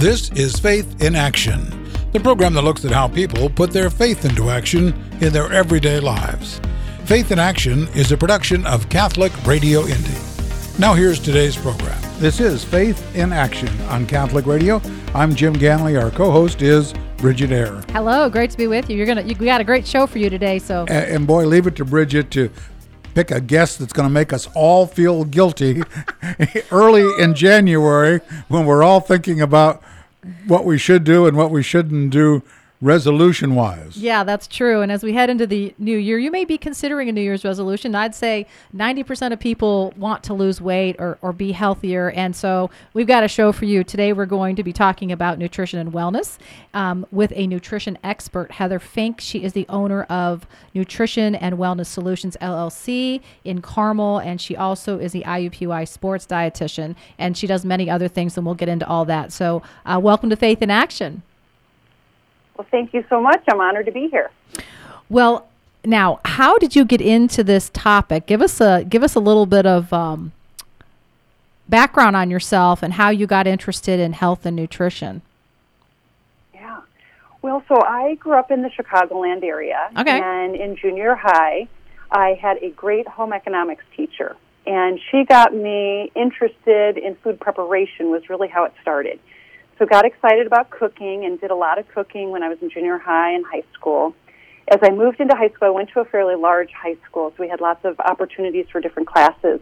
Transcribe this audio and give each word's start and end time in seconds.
This 0.00 0.30
is 0.30 0.58
Faith 0.58 1.02
in 1.02 1.14
Action, 1.14 1.86
the 2.12 2.20
program 2.20 2.54
that 2.54 2.62
looks 2.62 2.86
at 2.86 2.90
how 2.90 3.06
people 3.06 3.50
put 3.50 3.70
their 3.70 3.90
faith 3.90 4.24
into 4.24 4.48
action 4.48 4.94
in 5.20 5.30
their 5.30 5.52
everyday 5.52 6.00
lives. 6.00 6.58
Faith 7.04 7.30
in 7.30 7.38
Action 7.38 7.86
is 7.88 8.10
a 8.10 8.16
production 8.16 8.64
of 8.64 8.88
Catholic 8.88 9.30
Radio 9.44 9.80
Indy. 9.80 10.16
Now, 10.78 10.94
here's 10.94 11.20
today's 11.20 11.54
program. 11.54 12.00
This 12.18 12.40
is 12.40 12.64
Faith 12.64 13.14
in 13.14 13.30
Action 13.30 13.68
on 13.90 14.06
Catholic 14.06 14.46
Radio. 14.46 14.80
I'm 15.14 15.34
Jim 15.34 15.54
Ganley. 15.54 16.02
Our 16.02 16.10
co 16.10 16.30
host 16.30 16.62
is 16.62 16.94
Bridget 17.18 17.52
Eyre. 17.52 17.82
Hello, 17.90 18.30
great 18.30 18.50
to 18.52 18.56
be 18.56 18.68
with 18.68 18.88
you. 18.88 18.96
You're 18.96 19.06
gonna, 19.06 19.20
you, 19.20 19.36
we 19.38 19.44
got 19.44 19.60
a 19.60 19.64
great 19.64 19.86
show 19.86 20.06
for 20.06 20.16
you 20.16 20.30
today. 20.30 20.60
So, 20.60 20.86
and, 20.88 21.14
and 21.14 21.26
boy, 21.26 21.44
leave 21.44 21.66
it 21.66 21.76
to 21.76 21.84
Bridget 21.84 22.30
to 22.30 22.50
pick 23.14 23.30
a 23.30 23.40
guest 23.40 23.78
that's 23.78 23.92
going 23.92 24.08
to 24.08 24.12
make 24.12 24.32
us 24.32 24.48
all 24.54 24.86
feel 24.86 25.24
guilty 25.24 25.82
early 26.70 27.06
in 27.22 27.34
January 27.34 28.20
when 28.48 28.64
we're 28.64 28.82
all 28.82 29.00
thinking 29.00 29.40
about 29.42 29.82
what 30.46 30.64
we 30.64 30.78
should 30.78 31.04
do 31.04 31.26
and 31.26 31.36
what 31.36 31.50
we 31.50 31.62
shouldn't 31.62 32.10
do 32.10 32.42
resolution 32.82 33.54
wise. 33.54 33.96
Yeah, 33.96 34.24
that's 34.24 34.46
true. 34.46 34.80
And 34.80 34.90
as 34.90 35.02
we 35.02 35.12
head 35.12 35.28
into 35.28 35.46
the 35.46 35.74
new 35.78 35.98
year, 35.98 36.18
you 36.18 36.30
may 36.30 36.46
be 36.46 36.56
considering 36.56 37.08
a 37.08 37.12
New 37.12 37.20
Year's 37.20 37.44
resolution. 37.44 37.94
I'd 37.94 38.14
say 38.14 38.46
90% 38.74 39.32
of 39.32 39.40
people 39.40 39.92
want 39.96 40.22
to 40.24 40.34
lose 40.34 40.60
weight 40.60 40.96
or, 40.98 41.18
or 41.20 41.32
be 41.32 41.52
healthier. 41.52 42.10
And 42.10 42.34
so 42.34 42.70
we've 42.94 43.06
got 43.06 43.22
a 43.22 43.28
show 43.28 43.52
for 43.52 43.66
you. 43.66 43.84
Today, 43.84 44.14
we're 44.14 44.24
going 44.24 44.56
to 44.56 44.62
be 44.62 44.72
talking 44.72 45.12
about 45.12 45.38
nutrition 45.38 45.78
and 45.78 45.92
wellness 45.92 46.38
um, 46.72 47.06
with 47.10 47.32
a 47.36 47.46
nutrition 47.46 47.98
expert, 48.02 48.52
Heather 48.52 48.78
Fink. 48.78 49.20
She 49.20 49.44
is 49.44 49.52
the 49.52 49.66
owner 49.68 50.04
of 50.04 50.46
Nutrition 50.74 51.34
and 51.34 51.58
Wellness 51.58 51.86
Solutions 51.86 52.36
LLC 52.40 53.20
in 53.44 53.60
Carmel. 53.60 54.18
And 54.18 54.40
she 54.40 54.56
also 54.56 54.98
is 54.98 55.12
the 55.12 55.22
IUPUI 55.24 55.86
sports 55.86 56.26
dietitian. 56.26 56.96
And 57.18 57.36
she 57.36 57.46
does 57.46 57.64
many 57.64 57.90
other 57.90 58.08
things, 58.08 58.38
and 58.38 58.46
we'll 58.46 58.54
get 58.54 58.70
into 58.70 58.86
all 58.86 59.04
that. 59.04 59.32
So, 59.32 59.62
uh, 59.84 60.00
welcome 60.02 60.30
to 60.30 60.36
Faith 60.36 60.62
in 60.62 60.70
Action. 60.70 61.22
Well, 62.60 62.68
thank 62.70 62.92
you 62.92 63.02
so 63.08 63.22
much. 63.22 63.42
I'm 63.48 63.58
honored 63.58 63.86
to 63.86 63.90
be 63.90 64.08
here. 64.08 64.30
Well, 65.08 65.48
now, 65.82 66.20
how 66.26 66.58
did 66.58 66.76
you 66.76 66.84
get 66.84 67.00
into 67.00 67.42
this 67.42 67.70
topic? 67.70 68.26
Give 68.26 68.42
us 68.42 68.60
a 68.60 68.84
give 68.86 69.02
us 69.02 69.14
a 69.14 69.18
little 69.18 69.46
bit 69.46 69.64
of 69.64 69.90
um, 69.94 70.32
background 71.70 72.16
on 72.16 72.30
yourself 72.30 72.82
and 72.82 72.92
how 72.92 73.08
you 73.08 73.26
got 73.26 73.46
interested 73.46 73.98
in 73.98 74.12
health 74.12 74.44
and 74.44 74.56
nutrition. 74.56 75.22
Yeah. 76.52 76.82
Well, 77.40 77.64
so 77.66 77.80
I 77.80 78.16
grew 78.16 78.34
up 78.34 78.50
in 78.50 78.60
the 78.60 78.68
Chicagoland 78.68 79.42
area, 79.42 79.88
okay. 79.96 80.20
and 80.20 80.54
in 80.54 80.76
junior 80.76 81.14
high, 81.14 81.66
I 82.12 82.38
had 82.42 82.58
a 82.58 82.68
great 82.68 83.08
home 83.08 83.32
economics 83.32 83.84
teacher, 83.96 84.36
and 84.66 85.00
she 85.10 85.24
got 85.24 85.54
me 85.54 86.12
interested 86.14 86.98
in 86.98 87.14
food 87.24 87.40
preparation. 87.40 88.10
Was 88.10 88.28
really 88.28 88.48
how 88.48 88.64
it 88.64 88.74
started 88.82 89.18
so 89.80 89.86
got 89.86 90.04
excited 90.04 90.46
about 90.46 90.68
cooking 90.68 91.24
and 91.24 91.40
did 91.40 91.50
a 91.50 91.54
lot 91.54 91.78
of 91.78 91.88
cooking 91.88 92.30
when 92.30 92.42
I 92.42 92.50
was 92.50 92.58
in 92.60 92.68
junior 92.68 92.98
high 92.98 93.32
and 93.32 93.44
high 93.46 93.64
school. 93.72 94.14
As 94.68 94.78
I 94.82 94.90
moved 94.90 95.20
into 95.20 95.34
high 95.34 95.48
school, 95.48 95.68
I 95.68 95.70
went 95.70 95.88
to 95.94 96.00
a 96.00 96.04
fairly 96.04 96.36
large 96.36 96.70
high 96.70 96.96
school, 97.08 97.30
so 97.30 97.42
we 97.42 97.48
had 97.48 97.62
lots 97.62 97.82
of 97.86 97.98
opportunities 97.98 98.66
for 98.70 98.82
different 98.82 99.08
classes. 99.08 99.58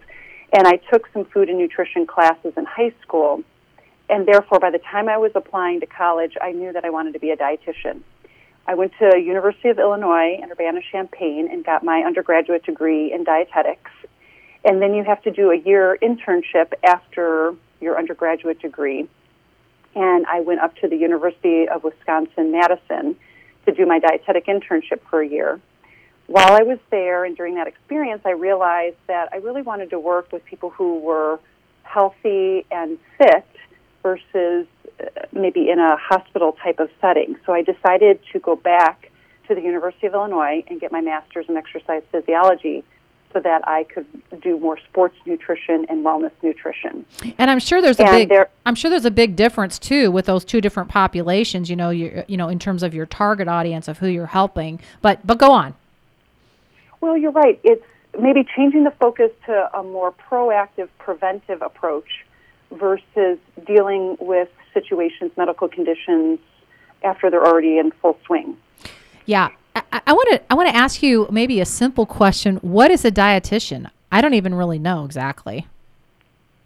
And 0.52 0.66
I 0.66 0.80
took 0.92 1.08
some 1.12 1.24
food 1.26 1.48
and 1.48 1.56
nutrition 1.56 2.04
classes 2.04 2.52
in 2.56 2.64
high 2.64 2.92
school. 3.00 3.44
And 4.10 4.26
therefore, 4.26 4.58
by 4.58 4.70
the 4.72 4.80
time 4.80 5.08
I 5.08 5.18
was 5.18 5.30
applying 5.36 5.78
to 5.80 5.86
college, 5.86 6.32
I 6.42 6.50
knew 6.50 6.72
that 6.72 6.84
I 6.84 6.90
wanted 6.90 7.12
to 7.12 7.20
be 7.20 7.30
a 7.30 7.36
dietitian. 7.36 8.00
I 8.66 8.74
went 8.74 8.92
to 8.98 9.18
University 9.18 9.68
of 9.68 9.78
Illinois 9.78 10.40
in 10.42 10.50
Urbana-Champaign 10.50 11.48
and 11.48 11.64
got 11.64 11.84
my 11.84 12.00
undergraduate 12.00 12.64
degree 12.64 13.12
in 13.12 13.22
dietetics. 13.22 13.92
And 14.64 14.82
then 14.82 14.94
you 14.94 15.04
have 15.04 15.22
to 15.22 15.30
do 15.30 15.52
a 15.52 15.56
year 15.56 15.96
internship 16.02 16.72
after 16.84 17.54
your 17.80 17.96
undergraduate 17.96 18.60
degree 18.60 19.08
and 19.94 20.26
I 20.26 20.40
went 20.40 20.60
up 20.60 20.76
to 20.76 20.88
the 20.88 20.96
University 20.96 21.68
of 21.68 21.84
Wisconsin 21.84 22.52
Madison 22.52 23.16
to 23.66 23.72
do 23.72 23.86
my 23.86 23.98
dietetic 23.98 24.46
internship 24.46 25.00
for 25.10 25.20
a 25.20 25.28
year. 25.28 25.60
While 26.26 26.52
I 26.52 26.62
was 26.62 26.78
there 26.90 27.24
and 27.24 27.36
during 27.36 27.54
that 27.54 27.66
experience, 27.66 28.22
I 28.24 28.32
realized 28.32 28.96
that 29.06 29.30
I 29.32 29.36
really 29.36 29.62
wanted 29.62 29.90
to 29.90 29.98
work 29.98 30.30
with 30.30 30.44
people 30.44 30.70
who 30.70 30.98
were 30.98 31.40
healthy 31.82 32.66
and 32.70 32.98
fit 33.16 33.46
versus 34.02 34.66
uh, 35.00 35.04
maybe 35.32 35.70
in 35.70 35.78
a 35.78 35.96
hospital 35.96 36.52
type 36.62 36.80
of 36.80 36.90
setting. 37.00 37.36
So 37.46 37.52
I 37.52 37.62
decided 37.62 38.20
to 38.32 38.38
go 38.38 38.56
back 38.56 39.10
to 39.48 39.54
the 39.54 39.62
University 39.62 40.06
of 40.06 40.14
Illinois 40.14 40.62
and 40.68 40.80
get 40.80 40.92
my 40.92 41.00
master's 41.00 41.46
in 41.48 41.56
exercise 41.56 42.02
physiology 42.12 42.84
so 43.32 43.40
that 43.40 43.66
I 43.68 43.84
could 43.84 44.06
do 44.42 44.58
more 44.58 44.78
sports 44.78 45.16
nutrition 45.26 45.86
and 45.88 46.04
wellness 46.04 46.32
nutrition. 46.42 47.04
And 47.36 47.50
I'm 47.50 47.58
sure 47.58 47.82
there's 47.82 48.00
a 48.00 48.04
and 48.04 48.10
big 48.10 48.28
there, 48.28 48.48
I'm 48.64 48.74
sure 48.74 48.90
there's 48.90 49.04
a 49.04 49.10
big 49.10 49.36
difference 49.36 49.78
too 49.78 50.10
with 50.10 50.26
those 50.26 50.44
two 50.44 50.60
different 50.60 50.88
populations, 50.88 51.68
you 51.68 51.76
know, 51.76 51.90
you 51.90 52.24
you 52.26 52.36
know 52.36 52.48
in 52.48 52.58
terms 52.58 52.82
of 52.82 52.94
your 52.94 53.06
target 53.06 53.48
audience 53.48 53.88
of 53.88 53.98
who 53.98 54.08
you're 54.08 54.26
helping. 54.26 54.80
But 55.02 55.26
but 55.26 55.38
go 55.38 55.52
on. 55.52 55.74
Well, 57.00 57.16
you're 57.16 57.32
right. 57.32 57.60
It's 57.62 57.84
maybe 58.18 58.46
changing 58.56 58.84
the 58.84 58.90
focus 58.92 59.30
to 59.46 59.78
a 59.78 59.82
more 59.82 60.12
proactive 60.12 60.88
preventive 60.98 61.62
approach 61.62 62.24
versus 62.72 63.38
dealing 63.66 64.16
with 64.20 64.48
situations, 64.74 65.32
medical 65.36 65.68
conditions 65.68 66.38
after 67.02 67.30
they're 67.30 67.46
already 67.46 67.78
in 67.78 67.90
full 68.02 68.18
swing. 68.26 68.56
Yeah, 69.26 69.50
I 69.92 70.12
want 70.12 70.28
to 70.30 70.42
I 70.50 70.54
want 70.54 70.68
to 70.68 70.76
ask 70.76 71.02
you 71.02 71.28
maybe 71.30 71.60
a 71.60 71.66
simple 71.66 72.06
question. 72.06 72.56
What 72.56 72.90
is 72.90 73.04
a 73.04 73.10
dietitian? 73.10 73.90
I 74.10 74.20
don't 74.20 74.34
even 74.34 74.54
really 74.54 74.78
know 74.78 75.04
exactly. 75.04 75.66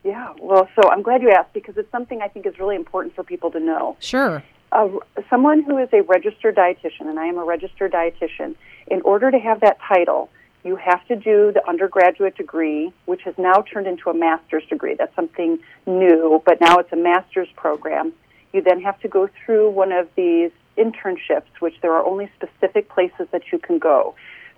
Yeah, 0.05 0.33
well, 0.41 0.69
so 0.75 0.91
I'm 0.91 1.03
glad 1.03 1.23
you 1.23 1.31
asked 1.31 1.53
because 1.53 1.77
it's 1.77 1.91
something 1.91 2.23
I 2.23 2.29
think 2.29 2.47
is 2.47 2.59
really 2.59 2.77
important 2.77 3.15
for 3.15 3.23
people 3.23 3.51
to 3.53 3.61
know. 3.61 3.97
Sure. 4.01 4.43
Uh, 4.73 4.89
someone 5.31 5.63
who 5.63 5.79
is 5.79 5.89
a 5.93 6.03
registered 6.03 6.57
dietitian, 6.57 7.03
and 7.03 7.21
I 7.21 7.27
am 7.27 7.39
a 7.39 7.45
registered 7.45 7.93
dietitian, 7.93 8.57
in 8.89 9.01
order 9.03 9.31
to 9.31 9.39
have 9.39 9.61
that 9.61 9.79
title, 9.87 10.29
you 10.65 10.77
have 10.77 11.07
to 11.09 11.17
do 11.17 11.53
the 11.53 11.67
undergraduate 11.69 12.37
degree, 12.37 12.93
which 13.07 13.23
has 13.23 13.35
now 13.37 13.63
turned 13.63 13.87
into 13.87 14.11
a 14.11 14.15
master's 14.15 14.65
degree. 14.67 14.95
That's 14.95 15.15
something 15.15 15.59
new, 15.87 16.43
but 16.47 16.61
now 16.61 16.79
it's 16.79 16.93
a 16.93 16.97
master's 16.97 17.49
program. 17.57 18.13
You 18.53 18.63
then 18.63 18.81
have 18.83 18.99
to 19.01 19.09
go 19.09 19.29
through 19.45 19.71
one 19.71 19.93
of 19.93 20.09
these 20.17 20.51
internships, 20.77 21.49
which 21.61 21.75
there 21.83 21.93
are 21.93 22.05
only 22.05 22.31
specific 22.37 22.89
places 22.89 23.29
that 23.33 23.43
you 23.53 23.59
can 23.59 23.79
go. 23.79 24.15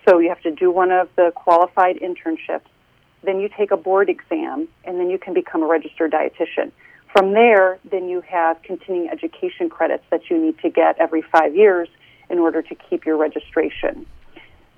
So 0.09 0.19
you 0.19 0.29
have 0.29 0.43
to 0.43 0.51
do 0.51 0.71
one 0.71 0.91
of 0.91 1.09
the 1.17 1.33
qualified 1.35 1.97
internships, 1.97 2.67
then 3.23 3.41
you 3.41 3.49
take 3.49 3.71
a 3.71 3.77
board 3.77 4.09
exam, 4.11 4.69
and 4.85 5.01
then 5.01 5.09
you 5.09 5.19
can 5.19 5.33
become 5.33 5.63
a 5.63 5.67
registered 5.67 6.13
dietitian. 6.13 6.73
From 7.13 7.33
there, 7.33 7.79
then 7.91 8.09
you 8.09 8.21
have 8.23 8.63
continuing 8.63 9.09
education 9.09 9.71
credits 9.71 10.05
that 10.11 10.29
you 10.29 10.39
need 10.39 10.59
to 10.59 10.69
get 10.69 10.99
every 10.99 11.23
five 11.23 11.55
years 11.55 11.89
in 12.29 12.39
order 12.39 12.61
to 12.61 12.75
keep 12.75 13.07
your 13.07 13.17
registration. 13.17 14.07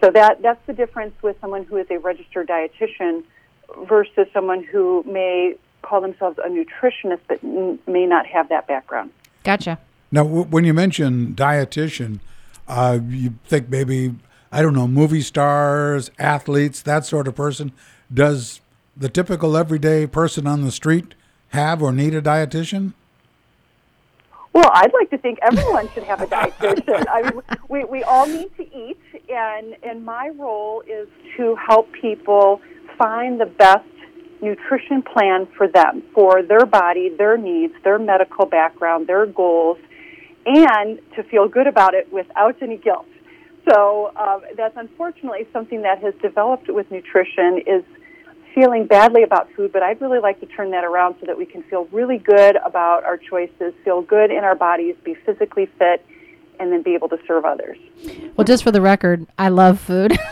So 0.02 0.10
that, 0.10 0.42
that's 0.42 0.64
the 0.66 0.75
difference 0.75 1.14
with 1.22 1.36
someone 1.41 1.64
who 1.64 1.76
is 1.78 1.86
a 1.91 1.98
registered 1.98 2.48
dietitian 2.48 3.25
versus 3.88 4.26
someone 4.32 4.62
who 4.62 5.02
may 5.06 5.56
call 5.82 6.00
themselves 6.00 6.38
a 6.44 6.48
nutritionist 6.48 7.20
but 7.28 7.42
n- 7.42 7.78
may 7.86 8.06
not 8.06 8.26
have 8.26 8.48
that 8.50 8.66
background. 8.66 9.10
Gotcha. 9.44 9.78
Now, 10.11 10.25
w- 10.25 10.44
when 10.44 10.65
you 10.65 10.75
mention 10.75 11.34
dietitian, 11.34 12.21
uh, 12.69 12.99
you 13.09 13.34
think 13.47 13.69
maybe 13.69 14.15
I 14.53 14.62
don't 14.62 14.75
know 14.75 14.89
movie 14.89 15.22
stars, 15.22 16.11
athletes, 16.19 16.83
that 16.83 17.05
sort 17.05 17.28
of 17.28 17.34
person. 17.34 17.72
Does 18.12 18.61
the 18.97 19.09
typical 19.09 19.56
everyday 19.56 20.06
person 20.06 20.47
on 20.47 20.62
the 20.62 20.71
street 20.71 21.15
have 21.49 21.83
or 21.83 21.93
need 21.93 22.15
a 22.15 22.22
dietitian? 22.22 22.94
Well, 24.53 24.71
I'd 24.72 24.93
like 24.94 25.11
to 25.11 25.19
think 25.19 25.39
everyone 25.43 25.91
should 25.93 26.05
have 26.05 26.23
a 26.23 26.27
dietitian. 26.27 27.05
I 27.11 27.23
mean, 27.23 27.43
we, 27.69 27.84
we 27.84 28.03
all 28.05 28.27
need 28.27 28.56
to 28.56 28.62
eat, 28.62 28.99
and, 29.28 29.77
and 29.83 30.03
my 30.03 30.31
role 30.31 30.83
is 30.88 31.09
to 31.37 31.56
help 31.56 31.93
people 31.93 32.62
find 32.97 33.38
the 33.38 33.44
best 33.44 33.84
nutrition 34.41 35.03
plan 35.03 35.47
for 35.56 35.69
them, 35.69 36.02
for 36.14 36.43
their 36.43 36.64
body, 36.64 37.11
their 37.19 37.37
needs, 37.37 37.75
their 37.85 37.99
medical 37.99 38.47
background, 38.47 39.06
their 39.06 39.26
goals, 39.26 39.76
and 40.46 41.00
to 41.16 41.22
feel 41.25 41.48
good 41.48 41.66
about 41.66 41.94
it 41.94 42.10
without 42.12 42.62
any 42.62 42.76
guilt. 42.76 43.06
So 43.69 44.12
um, 44.16 44.43
that's 44.56 44.76
unfortunately 44.76 45.46
something 45.52 45.82
that 45.82 46.00
has 46.00 46.14
developed 46.22 46.69
with 46.69 46.90
nutrition 46.90 47.62
is 47.66 47.82
feeling 48.54 48.87
badly 48.87 49.22
about 49.22 49.52
food, 49.52 49.72
but 49.72 49.82
I'd 49.82 50.00
really 50.00 50.20
like 50.20 50.40
to 50.40 50.46
turn 50.46 50.70
that 50.70 50.84
around 50.84 51.16
so 51.20 51.26
that 51.26 51.37
we 51.37 51.44
can 51.44 51.62
feel 51.64 51.84
really 51.87 52.16
good 52.16 52.56
about 52.64 53.04
our 53.04 53.19
choices, 53.19 53.75
feel 53.84 54.00
good 54.00 54.31
in 54.31 54.44
our 54.44 54.54
bodies, 54.54 54.96
be 55.04 55.14
physically 55.14 55.66
fit, 55.78 56.06
and 56.58 56.72
then 56.72 56.82
be 56.82 56.94
able 56.94 57.08
to 57.08 57.19
serve 57.26 57.44
others. 57.44 57.76
Well, 58.37 58.46
just 58.46 58.62
for 58.62 58.70
the 58.70 58.81
record, 58.81 59.26
I 59.37 59.49
love 59.49 59.78
food. 59.78 60.16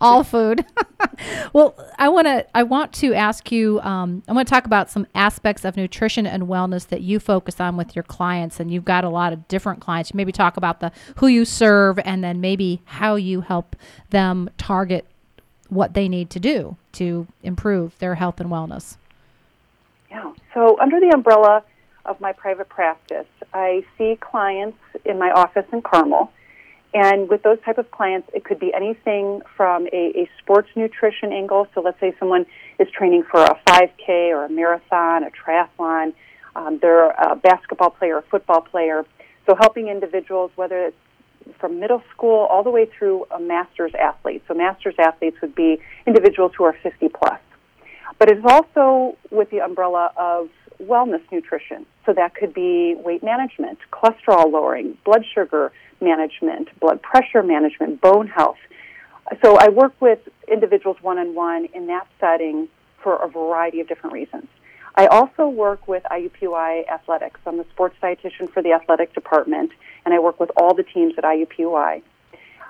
all 0.00 0.24
food. 0.24 0.64
well, 1.52 1.74
I 1.98 2.08
want 2.08 2.26
to 2.26 2.46
I 2.54 2.62
want 2.62 2.92
to 2.94 3.14
ask 3.14 3.50
you. 3.50 3.80
Um, 3.80 4.22
I 4.28 4.32
want 4.32 4.46
to 4.46 4.54
talk 4.54 4.66
about 4.66 4.90
some 4.90 5.06
aspects 5.14 5.64
of 5.64 5.76
nutrition 5.76 6.26
and 6.26 6.44
wellness 6.44 6.86
that 6.88 7.02
you 7.02 7.18
focus 7.18 7.60
on 7.60 7.76
with 7.76 7.96
your 7.96 8.02
clients, 8.02 8.60
and 8.60 8.70
you've 8.70 8.84
got 8.84 9.04
a 9.04 9.08
lot 9.08 9.32
of 9.32 9.46
different 9.48 9.80
clients. 9.80 10.14
Maybe 10.14 10.32
talk 10.32 10.56
about 10.56 10.80
the 10.80 10.92
who 11.16 11.26
you 11.26 11.44
serve, 11.44 11.98
and 12.00 12.22
then 12.22 12.40
maybe 12.40 12.82
how 12.84 13.16
you 13.16 13.40
help 13.42 13.76
them 14.10 14.50
target 14.58 15.06
what 15.68 15.94
they 15.94 16.08
need 16.08 16.30
to 16.30 16.40
do 16.40 16.76
to 16.92 17.26
improve 17.42 17.98
their 17.98 18.14
health 18.14 18.40
and 18.40 18.50
wellness. 18.50 18.96
Yeah. 20.10 20.32
So 20.54 20.78
under 20.80 21.00
the 21.00 21.10
umbrella 21.14 21.64
of 22.04 22.20
my 22.20 22.32
private 22.32 22.68
practice, 22.68 23.26
I 23.52 23.84
see 23.98 24.16
clients 24.20 24.78
in 25.04 25.18
my 25.18 25.30
office 25.30 25.66
in 25.72 25.82
Carmel. 25.82 26.32
And 26.96 27.28
with 27.28 27.42
those 27.42 27.58
type 27.62 27.76
of 27.76 27.90
clients, 27.90 28.26
it 28.32 28.42
could 28.42 28.58
be 28.58 28.72
anything 28.72 29.42
from 29.54 29.86
a, 29.88 30.12
a 30.16 30.30
sports 30.38 30.70
nutrition 30.74 31.30
angle. 31.30 31.68
So 31.74 31.82
let's 31.82 32.00
say 32.00 32.14
someone 32.18 32.46
is 32.78 32.88
training 32.90 33.24
for 33.30 33.44
a 33.44 33.60
5K 33.68 34.30
or 34.30 34.46
a 34.46 34.48
marathon, 34.48 35.22
a 35.22 35.30
triathlon. 35.30 36.14
Um, 36.54 36.78
they're 36.80 37.10
a 37.10 37.36
basketball 37.36 37.90
player, 37.90 38.16
a 38.16 38.22
football 38.22 38.62
player. 38.62 39.04
So 39.44 39.54
helping 39.54 39.88
individuals, 39.88 40.52
whether 40.56 40.86
it's 40.86 40.96
from 41.60 41.80
middle 41.80 42.02
school 42.14 42.46
all 42.50 42.62
the 42.62 42.70
way 42.70 42.86
through 42.98 43.26
a 43.30 43.38
master's 43.38 43.92
athlete. 43.94 44.42
So 44.48 44.54
master's 44.54 44.94
athletes 44.98 45.36
would 45.42 45.54
be 45.54 45.78
individuals 46.06 46.52
who 46.56 46.64
are 46.64 46.74
50 46.82 47.10
plus. 47.10 47.38
But 48.18 48.30
it's 48.30 48.44
also 48.48 49.18
with 49.30 49.50
the 49.50 49.60
umbrella 49.60 50.12
of 50.16 50.48
wellness 50.82 51.20
nutrition. 51.30 51.84
So 52.06 52.14
that 52.14 52.34
could 52.34 52.54
be 52.54 52.94
weight 52.96 53.22
management, 53.22 53.80
cholesterol 53.92 54.50
lowering, 54.50 54.96
blood 55.04 55.24
sugar 55.34 55.72
management, 56.00 56.68
blood 56.80 57.02
pressure 57.02 57.42
management, 57.42 58.00
bone 58.00 58.26
health. 58.26 58.58
So 59.42 59.56
I 59.56 59.68
work 59.68 59.94
with 60.00 60.20
individuals 60.46 60.96
one 61.02 61.18
on 61.18 61.34
one 61.34 61.66
in 61.74 61.86
that 61.88 62.06
setting 62.20 62.68
for 63.02 63.16
a 63.16 63.28
variety 63.28 63.80
of 63.80 63.88
different 63.88 64.12
reasons. 64.12 64.46
I 64.94 65.06
also 65.08 65.48
work 65.48 65.86
with 65.86 66.04
IUPUI 66.04 66.88
Athletics. 66.88 67.38
I'm 67.46 67.58
the 67.58 67.66
sports 67.72 67.96
dietitian 68.02 68.50
for 68.50 68.62
the 68.62 68.72
athletic 68.72 69.12
department, 69.12 69.72
and 70.04 70.14
I 70.14 70.18
work 70.20 70.40
with 70.40 70.50
all 70.56 70.74
the 70.74 70.84
teams 70.84 71.14
at 71.18 71.24
IUPUI. 71.24 72.02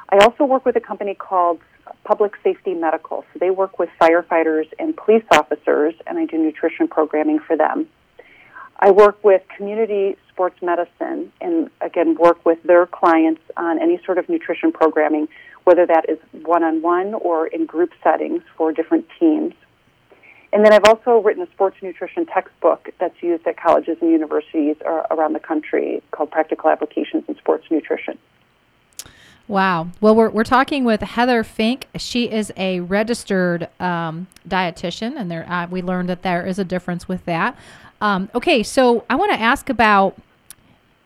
I 0.09 0.19
also 0.19 0.45
work 0.45 0.65
with 0.65 0.77
a 0.77 0.81
company 0.81 1.15
called 1.15 1.61
Public 2.05 2.35
Safety 2.43 2.75
Medical. 2.75 3.25
So 3.33 3.39
they 3.39 3.51
work 3.51 3.79
with 3.79 3.91
firefighters 4.01 4.67
and 4.79 4.97
police 4.97 5.25
officers, 5.33 5.95
and 6.07 6.19
I 6.19 6.27
do 6.27 6.39
nutrition 6.39 6.89
programming 6.89 7.39
for 7.39 7.57
them. 7.57 7.89
I 8.79 8.91
work 8.91 9.23
with 9.25 9.43
community 9.57 10.17
sports 10.31 10.61
medicine 10.61 11.33
and 11.41 11.71
again 11.81 12.17
work 12.17 12.45
with 12.45 12.63
their 12.63 12.87
clients 12.87 13.41
on 13.57 13.81
any 13.81 14.01
sort 14.05 14.19
of 14.19 14.29
nutrition 14.29 14.71
programming, 14.71 15.29
whether 15.65 15.87
that 15.87 16.09
is 16.09 16.19
one 16.45 16.63
on 16.63 16.83
one 16.83 17.15
or 17.15 17.47
in 17.47 17.65
group 17.67 17.93
settings 18.03 18.43
for 18.57 18.73
different 18.73 19.07
teams. 19.19 19.55
And 20.53 20.65
then 20.65 20.73
I've 20.73 20.85
also 20.85 21.19
written 21.19 21.43
a 21.43 21.51
sports 21.53 21.77
nutrition 21.83 22.25
textbook 22.25 22.89
that's 22.99 23.21
used 23.23 23.47
at 23.47 23.57
colleges 23.57 23.99
and 24.01 24.11
universities 24.11 24.77
around 25.11 25.33
the 25.33 25.41
country 25.41 26.03
called 26.13 26.31
Practical 26.31 26.71
Applications 26.71 27.25
in 27.29 27.37
Sports 27.37 27.67
Nutrition. 27.71 28.19
Wow. 29.49 29.89
Well, 30.01 30.15
we're, 30.15 30.31
we're 30.31 30.45
talking 30.45 30.85
with 30.85 31.03
Heather 31.03 31.45
Fink. 31.45 31.87
She 31.97 32.31
is 32.31 32.53
a 32.57 32.81
registered 32.81 33.69
um, 33.79 34.27
dietitian, 34.49 35.15
and 35.17 35.31
there 35.31 35.49
uh, 35.49 35.69
we 35.69 35.83
learned 35.83 36.09
that 36.09 36.23
there 36.23 36.45
is 36.45 36.59
a 36.59 36.65
difference 36.65 37.07
with 37.07 37.25
that. 37.27 37.57
Um, 38.01 38.29
okay, 38.35 38.63
so 38.63 39.05
I 39.09 39.15
want 39.15 39.33
to 39.33 39.41
ask 39.41 39.69
about 39.69 40.17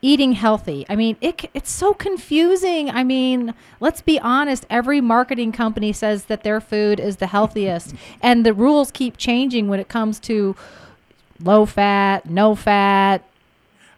eating 0.01 0.33
healthy. 0.33 0.85
I 0.89 0.95
mean, 0.95 1.15
it, 1.21 1.49
it's 1.53 1.71
so 1.71 1.93
confusing. 1.93 2.89
I 2.89 3.03
mean, 3.03 3.53
let's 3.79 4.01
be 4.01 4.19
honest. 4.19 4.65
Every 4.69 4.99
marketing 4.99 5.51
company 5.51 5.93
says 5.93 6.25
that 6.25 6.43
their 6.43 6.59
food 6.59 6.99
is 6.99 7.17
the 7.17 7.27
healthiest, 7.27 7.95
and 8.21 8.45
the 8.45 8.53
rules 8.53 8.91
keep 8.91 9.17
changing 9.17 9.67
when 9.67 9.79
it 9.79 9.87
comes 9.87 10.19
to 10.21 10.55
low 11.43 11.65
fat, 11.65 12.29
no 12.29 12.55
fat. 12.55 13.23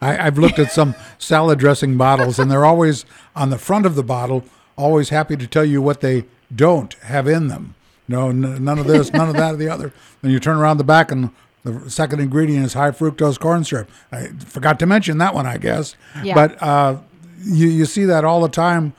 I, 0.02 0.16
have 0.16 0.38
looked 0.38 0.60
at 0.60 0.72
some 0.72 0.96
salad 1.18 1.60
dressing 1.60 1.98
bottles, 1.98 2.38
and 2.38 2.52
they're 2.52 2.66
always 2.66 3.06
on 3.36 3.50
the 3.50 3.58
front 3.58 3.86
of 3.86 3.96
the 3.96 4.04
bottle, 4.04 4.44
always 4.76 5.10
happy 5.10 5.38
to 5.38 5.48
tell 5.48 5.66
you 5.66 5.82
what 5.82 6.02
they 6.02 6.26
don't 6.54 6.94
have 6.96 7.28
in 7.28 7.48
them. 7.48 7.76
No, 8.08 8.30
n- 8.30 8.64
none 8.64 8.80
of 8.80 8.86
this, 8.86 9.14
none 9.14 9.30
of 9.30 9.36
that, 9.36 9.54
or 9.54 9.58
the 9.58 9.70
other. 9.70 9.94
Then 10.22 10.32
you 10.32 10.40
turn 10.42 10.58
around 10.58 10.78
the 10.78 10.84
back, 10.84 11.10
and 11.12 11.32
the 11.64 11.90
second 11.90 12.20
ingredient 12.20 12.66
is 12.66 12.74
high 12.74 12.92
fructose 12.92 13.40
corn 13.40 13.64
syrup. 13.64 13.90
I 14.12 14.28
forgot 14.46 14.80
to 14.80 14.86
mention 14.86 15.18
that 15.20 15.34
one, 15.34 15.46
I 15.46 15.58
guess. 15.58 15.96
Yeah. 16.22 16.36
But 16.36 16.62
uh, 16.62 16.98
you 17.44 17.68
you 17.68 17.86
see 17.86 18.06
that 18.06 18.26
all 18.26 18.42
the 18.42 18.50
time. 18.50 18.94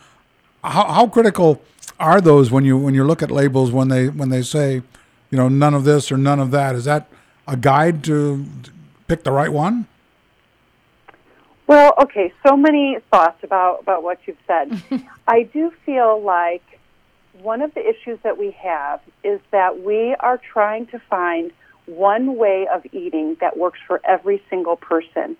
How, 0.62 0.84
how 0.84 1.06
critical 1.08 1.60
are 2.00 2.20
those 2.20 2.50
when 2.50 2.64
you 2.64 2.78
when 2.78 2.94
you 2.94 3.04
look 3.04 3.22
at 3.22 3.30
labels 3.30 3.70
when 3.70 3.88
they 3.88 4.08
when 4.08 4.30
they 4.30 4.42
say, 4.42 4.82
you 5.30 5.38
know, 5.38 5.48
none 5.48 5.74
of 5.74 5.84
this 5.84 6.10
or 6.10 6.16
none 6.16 6.40
of 6.40 6.50
that? 6.52 6.74
Is 6.74 6.84
that 6.84 7.08
a 7.46 7.56
guide 7.56 8.02
to 8.04 8.46
pick 9.08 9.24
the 9.24 9.32
right 9.32 9.52
one? 9.52 9.86
Well, 11.66 11.94
okay, 12.02 12.32
so 12.46 12.56
many 12.56 12.98
thoughts 13.10 13.42
about 13.42 13.80
about 13.82 14.02
what 14.02 14.20
you've 14.26 14.38
said. 14.46 14.82
I 15.28 15.42
do 15.42 15.70
feel 15.84 16.22
like 16.22 16.62
one 17.42 17.60
of 17.60 17.74
the 17.74 17.86
issues 17.86 18.18
that 18.22 18.38
we 18.38 18.52
have 18.52 19.00
is 19.22 19.40
that 19.50 19.82
we 19.82 20.14
are 20.20 20.38
trying 20.38 20.86
to 20.86 20.98
find 20.98 21.52
one 21.86 22.36
way 22.36 22.66
of 22.72 22.84
eating 22.92 23.36
that 23.40 23.56
works 23.56 23.78
for 23.86 24.00
every 24.04 24.42
single 24.50 24.76
person. 24.76 25.36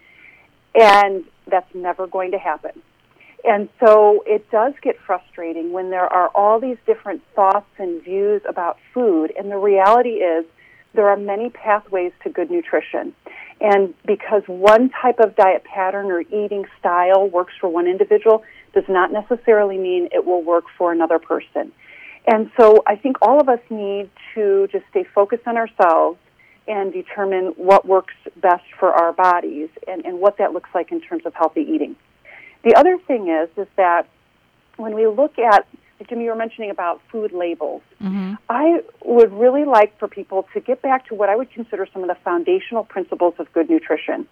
And 0.75 1.25
that's 1.47 1.73
never 1.75 2.07
going 2.07 2.33
to 2.33 2.39
happen. 2.39 2.83
And 3.45 3.69
so 3.79 4.25
it 4.27 4.51
does 4.51 4.73
get 4.83 4.99
frustrating 5.07 5.73
when 5.73 5.91
there 5.91 6.11
are 6.11 6.29
all 6.29 6.59
these 6.61 6.79
different 6.87 7.23
thoughts 7.35 7.69
and 7.79 8.03
views 8.03 8.41
about 8.49 8.79
food. 8.95 9.33
And 9.39 9.51
the 9.51 9.59
reality 9.59 10.23
is, 10.23 10.47
there 10.95 11.09
are 11.09 11.17
many 11.17 11.51
pathways 11.51 12.13
to 12.23 12.31
good 12.31 12.51
nutrition. 12.51 13.15
And 13.61 13.95
because 14.07 14.43
one 14.47 14.91
type 14.91 15.19
of 15.19 15.37
diet 15.37 15.65
pattern 15.65 16.07
or 16.07 16.21
eating 16.21 16.65
style 16.79 17.29
works 17.29 17.53
for 17.61 17.69
one 17.69 17.87
individual 17.87 18.45
does 18.73 18.85
not 18.89 19.13
necessarily 19.13 19.77
mean 19.77 20.09
it 20.13 20.25
will 20.25 20.43
work 20.43 20.65
for 20.79 20.93
another 20.93 21.19
person. 21.19 21.73
And 22.27 22.51
so 22.59 22.83
I 22.87 22.97
think 22.97 23.17
all 23.21 23.41
of 23.41 23.49
us 23.49 23.61
need 23.71 24.09
to 24.35 24.69
just 24.73 24.85
stay 24.91 25.05
focused 25.05 25.47
on 25.47 25.57
ourselves 25.57 26.19
and 26.67 26.93
determine 26.93 27.53
what 27.57 27.87
works 27.87 28.15
best 28.37 28.65
for 28.79 28.91
our 28.91 29.13
bodies 29.13 29.69
and, 29.87 30.05
and 30.05 30.19
what 30.21 30.39
that 30.39 30.53
looks 30.53 30.71
like 30.75 30.93
in 30.93 31.01
terms 31.01 31.27
of 31.27 31.35
healthy 31.35 31.61
eating. 31.61 31.97
The 32.63 32.75
other 32.75 32.99
thing 33.07 33.29
is 33.29 33.49
is 33.57 33.69
that 33.77 34.09
when 34.77 34.95
we 34.95 35.07
look 35.07 35.39
at 35.39 35.67
Jimmy, 36.09 36.25
you 36.25 36.31
were 36.31 36.37
mentioning 36.37 36.71
about 36.71 37.01
food 37.11 37.33
labels. 37.33 37.83
Mm-hmm. 38.03 38.35
I 38.49 38.81
would 39.05 39.33
really 39.33 39.65
like 39.65 39.99
for 39.99 40.09
people 40.09 40.47
to 40.53 40.61
get 40.61 40.83
back 40.83 41.07
to 41.09 41.15
what 41.15 41.29
I 41.29 41.37
would 41.37 41.51
consider 41.51 41.87
some 41.93 42.03
of 42.03 42.09
the 42.09 42.17
foundational 42.17 42.85
principles 42.85 43.35
of 43.39 43.51
good 43.53 43.71
nutrition. 43.71 44.27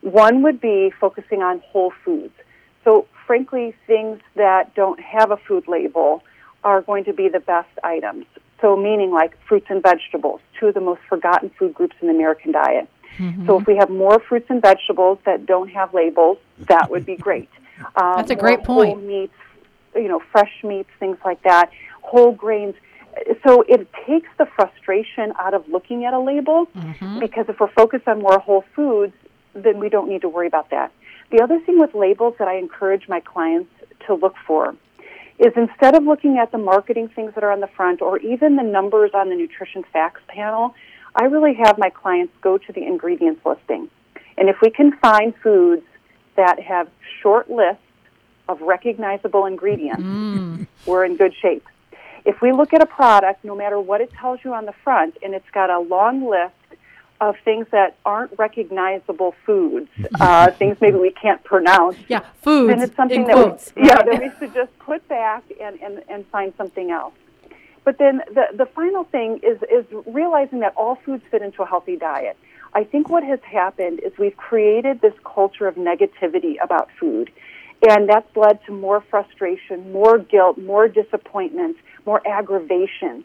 One 0.00 0.42
would 0.42 0.60
be 0.60 0.92
focusing 1.00 1.42
on 1.42 1.60
whole 1.60 1.92
foods. 2.04 2.34
So, 2.82 3.06
frankly, 3.26 3.74
things 3.86 4.20
that 4.34 4.74
don't 4.74 5.00
have 5.00 5.30
a 5.30 5.36
food 5.36 5.66
label 5.66 6.22
are 6.62 6.82
going 6.82 7.04
to 7.04 7.12
be 7.12 7.28
the 7.28 7.40
best 7.40 7.70
items. 7.82 8.26
So, 8.64 8.76
meaning 8.76 9.10
like 9.10 9.36
fruits 9.46 9.66
and 9.68 9.82
vegetables, 9.82 10.40
two 10.58 10.68
of 10.68 10.74
the 10.74 10.80
most 10.80 11.02
forgotten 11.06 11.50
food 11.58 11.74
groups 11.74 11.94
in 12.00 12.08
the 12.08 12.14
American 12.14 12.50
diet. 12.50 12.88
Mm-hmm. 13.18 13.46
So, 13.46 13.60
if 13.60 13.66
we 13.66 13.76
have 13.76 13.90
more 13.90 14.18
fruits 14.20 14.46
and 14.48 14.62
vegetables 14.62 15.18
that 15.26 15.44
don't 15.44 15.68
have 15.68 15.92
labels, 15.92 16.38
that 16.60 16.90
would 16.90 17.04
be 17.04 17.16
great. 17.16 17.50
Um, 17.96 18.14
That's 18.18 18.30
a 18.30 18.36
great 18.36 18.62
point. 18.62 18.94
Whole 18.94 19.04
meats, 19.04 19.34
you 19.96 20.06
know, 20.06 20.22
fresh 20.30 20.62
meats, 20.62 20.88
things 21.00 21.18
like 21.24 21.42
that, 21.42 21.72
whole 22.02 22.30
grains. 22.30 22.76
So 23.44 23.62
it 23.62 23.88
takes 24.06 24.28
the 24.38 24.46
frustration 24.46 25.32
out 25.40 25.54
of 25.54 25.66
looking 25.68 26.04
at 26.04 26.14
a 26.14 26.20
label 26.20 26.66
mm-hmm. 26.66 27.18
because 27.18 27.46
if 27.48 27.58
we're 27.58 27.72
focused 27.72 28.06
on 28.06 28.20
more 28.20 28.38
whole 28.38 28.64
foods, 28.76 29.12
then 29.54 29.80
we 29.80 29.88
don't 29.88 30.08
need 30.08 30.20
to 30.20 30.28
worry 30.28 30.46
about 30.46 30.70
that. 30.70 30.92
The 31.32 31.42
other 31.42 31.58
thing 31.58 31.80
with 31.80 31.96
labels 31.96 32.36
that 32.38 32.46
I 32.46 32.58
encourage 32.58 33.08
my 33.08 33.18
clients 33.18 33.72
to 34.06 34.14
look 34.14 34.36
for 34.46 34.76
is 35.38 35.52
instead 35.56 35.96
of 35.96 36.04
looking 36.04 36.38
at 36.38 36.52
the 36.52 36.58
marketing 36.58 37.08
things 37.08 37.34
that 37.34 37.42
are 37.42 37.50
on 37.50 37.60
the 37.60 37.66
front 37.66 38.00
or 38.00 38.18
even 38.18 38.56
the 38.56 38.62
numbers 38.62 39.10
on 39.14 39.28
the 39.28 39.34
nutrition 39.34 39.84
facts 39.92 40.20
panel, 40.28 40.74
I 41.14 41.24
really 41.24 41.54
have 41.54 41.78
my 41.78 41.90
clients 41.90 42.32
go 42.40 42.58
to 42.58 42.72
the 42.72 42.82
ingredients 42.82 43.44
listing. 43.44 43.88
And 44.36 44.48
if 44.48 44.56
we 44.60 44.70
can 44.70 44.96
find 44.98 45.34
foods 45.42 45.84
that 46.36 46.60
have 46.60 46.88
short 47.22 47.50
lists 47.50 47.82
of 48.48 48.60
recognizable 48.60 49.46
ingredients, 49.46 50.02
mm. 50.02 50.66
we're 50.86 51.04
in 51.04 51.16
good 51.16 51.34
shape. 51.40 51.64
If 52.24 52.40
we 52.40 52.52
look 52.52 52.72
at 52.72 52.82
a 52.82 52.86
product, 52.86 53.44
no 53.44 53.54
matter 53.54 53.78
what 53.78 54.00
it 54.00 54.12
tells 54.12 54.40
you 54.44 54.54
on 54.54 54.64
the 54.64 54.74
front, 54.84 55.16
and 55.22 55.34
it's 55.34 55.48
got 55.52 55.70
a 55.70 55.78
long 55.78 56.28
list 56.28 56.54
of 57.20 57.36
things 57.44 57.66
that 57.70 57.96
aren't 58.04 58.36
recognizable 58.38 59.34
foods, 59.46 59.88
uh, 60.20 60.50
things 60.58 60.76
maybe 60.80 60.98
we 60.98 61.10
can't 61.10 61.42
pronounce. 61.44 61.96
Yeah, 62.08 62.20
foods. 62.42 62.68
Then 62.68 62.82
it's 62.82 62.96
something 62.96 63.24
that 63.26 63.34
quotes. 63.34 63.72
we, 63.74 63.82
yeah, 63.86 63.96
that 64.02 64.20
we 64.20 64.30
should 64.38 64.54
just 64.54 64.76
put 64.78 65.06
back 65.08 65.44
and, 65.60 65.80
and, 65.80 66.02
and 66.08 66.26
find 66.28 66.52
something 66.56 66.90
else. 66.90 67.14
But 67.84 67.98
then 67.98 68.22
the, 68.32 68.44
the 68.56 68.66
final 68.66 69.04
thing 69.04 69.40
is, 69.42 69.58
is 69.70 69.84
realizing 70.06 70.60
that 70.60 70.74
all 70.76 70.96
foods 71.04 71.22
fit 71.30 71.42
into 71.42 71.62
a 71.62 71.66
healthy 71.66 71.96
diet. 71.96 72.36
I 72.72 72.82
think 72.82 73.08
what 73.08 73.22
has 73.22 73.38
happened 73.42 74.00
is 74.00 74.12
we've 74.18 74.36
created 74.36 75.00
this 75.00 75.12
culture 75.22 75.68
of 75.68 75.76
negativity 75.76 76.56
about 76.62 76.88
food. 76.98 77.30
And 77.86 78.08
that's 78.08 78.34
led 78.34 78.64
to 78.66 78.72
more 78.72 79.02
frustration, 79.10 79.92
more 79.92 80.18
guilt, 80.18 80.56
more 80.58 80.88
disappointment, 80.88 81.76
more 82.06 82.26
aggravation. 82.26 83.24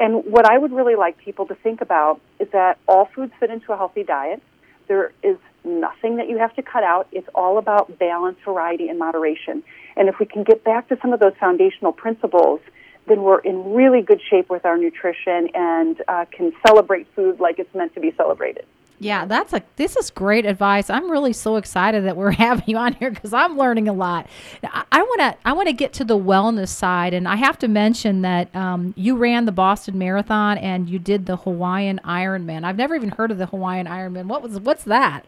And 0.00 0.24
what 0.24 0.46
I 0.46 0.56
would 0.56 0.72
really 0.72 0.96
like 0.96 1.18
people 1.18 1.46
to 1.46 1.54
think 1.54 1.82
about 1.82 2.20
is 2.38 2.48
that 2.52 2.78
all 2.88 3.04
foods 3.14 3.32
fit 3.38 3.50
into 3.50 3.72
a 3.72 3.76
healthy 3.76 4.02
diet. 4.02 4.42
There 4.88 5.12
is 5.22 5.36
nothing 5.62 6.16
that 6.16 6.28
you 6.28 6.38
have 6.38 6.56
to 6.56 6.62
cut 6.62 6.82
out. 6.82 7.06
It's 7.12 7.28
all 7.34 7.58
about 7.58 7.98
balance, 7.98 8.38
variety, 8.42 8.88
and 8.88 8.98
moderation. 8.98 9.62
And 9.96 10.08
if 10.08 10.18
we 10.18 10.24
can 10.24 10.42
get 10.42 10.64
back 10.64 10.88
to 10.88 10.98
some 11.02 11.12
of 11.12 11.20
those 11.20 11.34
foundational 11.38 11.92
principles, 11.92 12.60
then 13.06 13.22
we're 13.22 13.40
in 13.40 13.74
really 13.74 14.00
good 14.00 14.22
shape 14.30 14.48
with 14.48 14.64
our 14.64 14.78
nutrition 14.78 15.50
and 15.54 16.02
uh, 16.08 16.24
can 16.30 16.52
celebrate 16.66 17.06
food 17.14 17.38
like 17.38 17.58
it's 17.58 17.74
meant 17.74 17.92
to 17.94 18.00
be 18.00 18.12
celebrated. 18.16 18.64
Yeah, 19.02 19.24
that's 19.24 19.54
a 19.54 19.62
this 19.76 19.96
is 19.96 20.10
great 20.10 20.44
advice. 20.44 20.90
I'm 20.90 21.10
really 21.10 21.32
so 21.32 21.56
excited 21.56 22.04
that 22.04 22.18
we're 22.18 22.30
having 22.48 22.64
you 22.66 22.76
on 22.76 22.92
here 22.92 23.10
because 23.10 23.32
I'm 23.32 23.56
learning 23.56 23.88
a 23.88 23.94
lot. 23.94 24.28
I 24.62 25.02
want 25.02 25.20
to 25.20 25.36
I 25.48 25.54
want 25.54 25.68
to 25.68 25.72
get 25.72 25.94
to 25.94 26.04
the 26.04 26.18
wellness 26.18 26.68
side, 26.68 27.14
and 27.14 27.26
I 27.26 27.36
have 27.36 27.58
to 27.60 27.68
mention 27.68 28.20
that 28.22 28.54
um, 28.54 28.92
you 28.98 29.16
ran 29.16 29.46
the 29.46 29.52
Boston 29.52 29.98
Marathon 29.98 30.58
and 30.58 30.88
you 30.88 30.98
did 30.98 31.24
the 31.24 31.36
Hawaiian 31.38 31.98
Ironman. 32.04 32.62
I've 32.64 32.76
never 32.76 32.94
even 32.94 33.08
heard 33.08 33.30
of 33.30 33.38
the 33.38 33.46
Hawaiian 33.46 33.86
Ironman. 33.86 34.26
What 34.26 34.42
was 34.42 34.60
what's 34.60 34.84
that? 34.84 35.24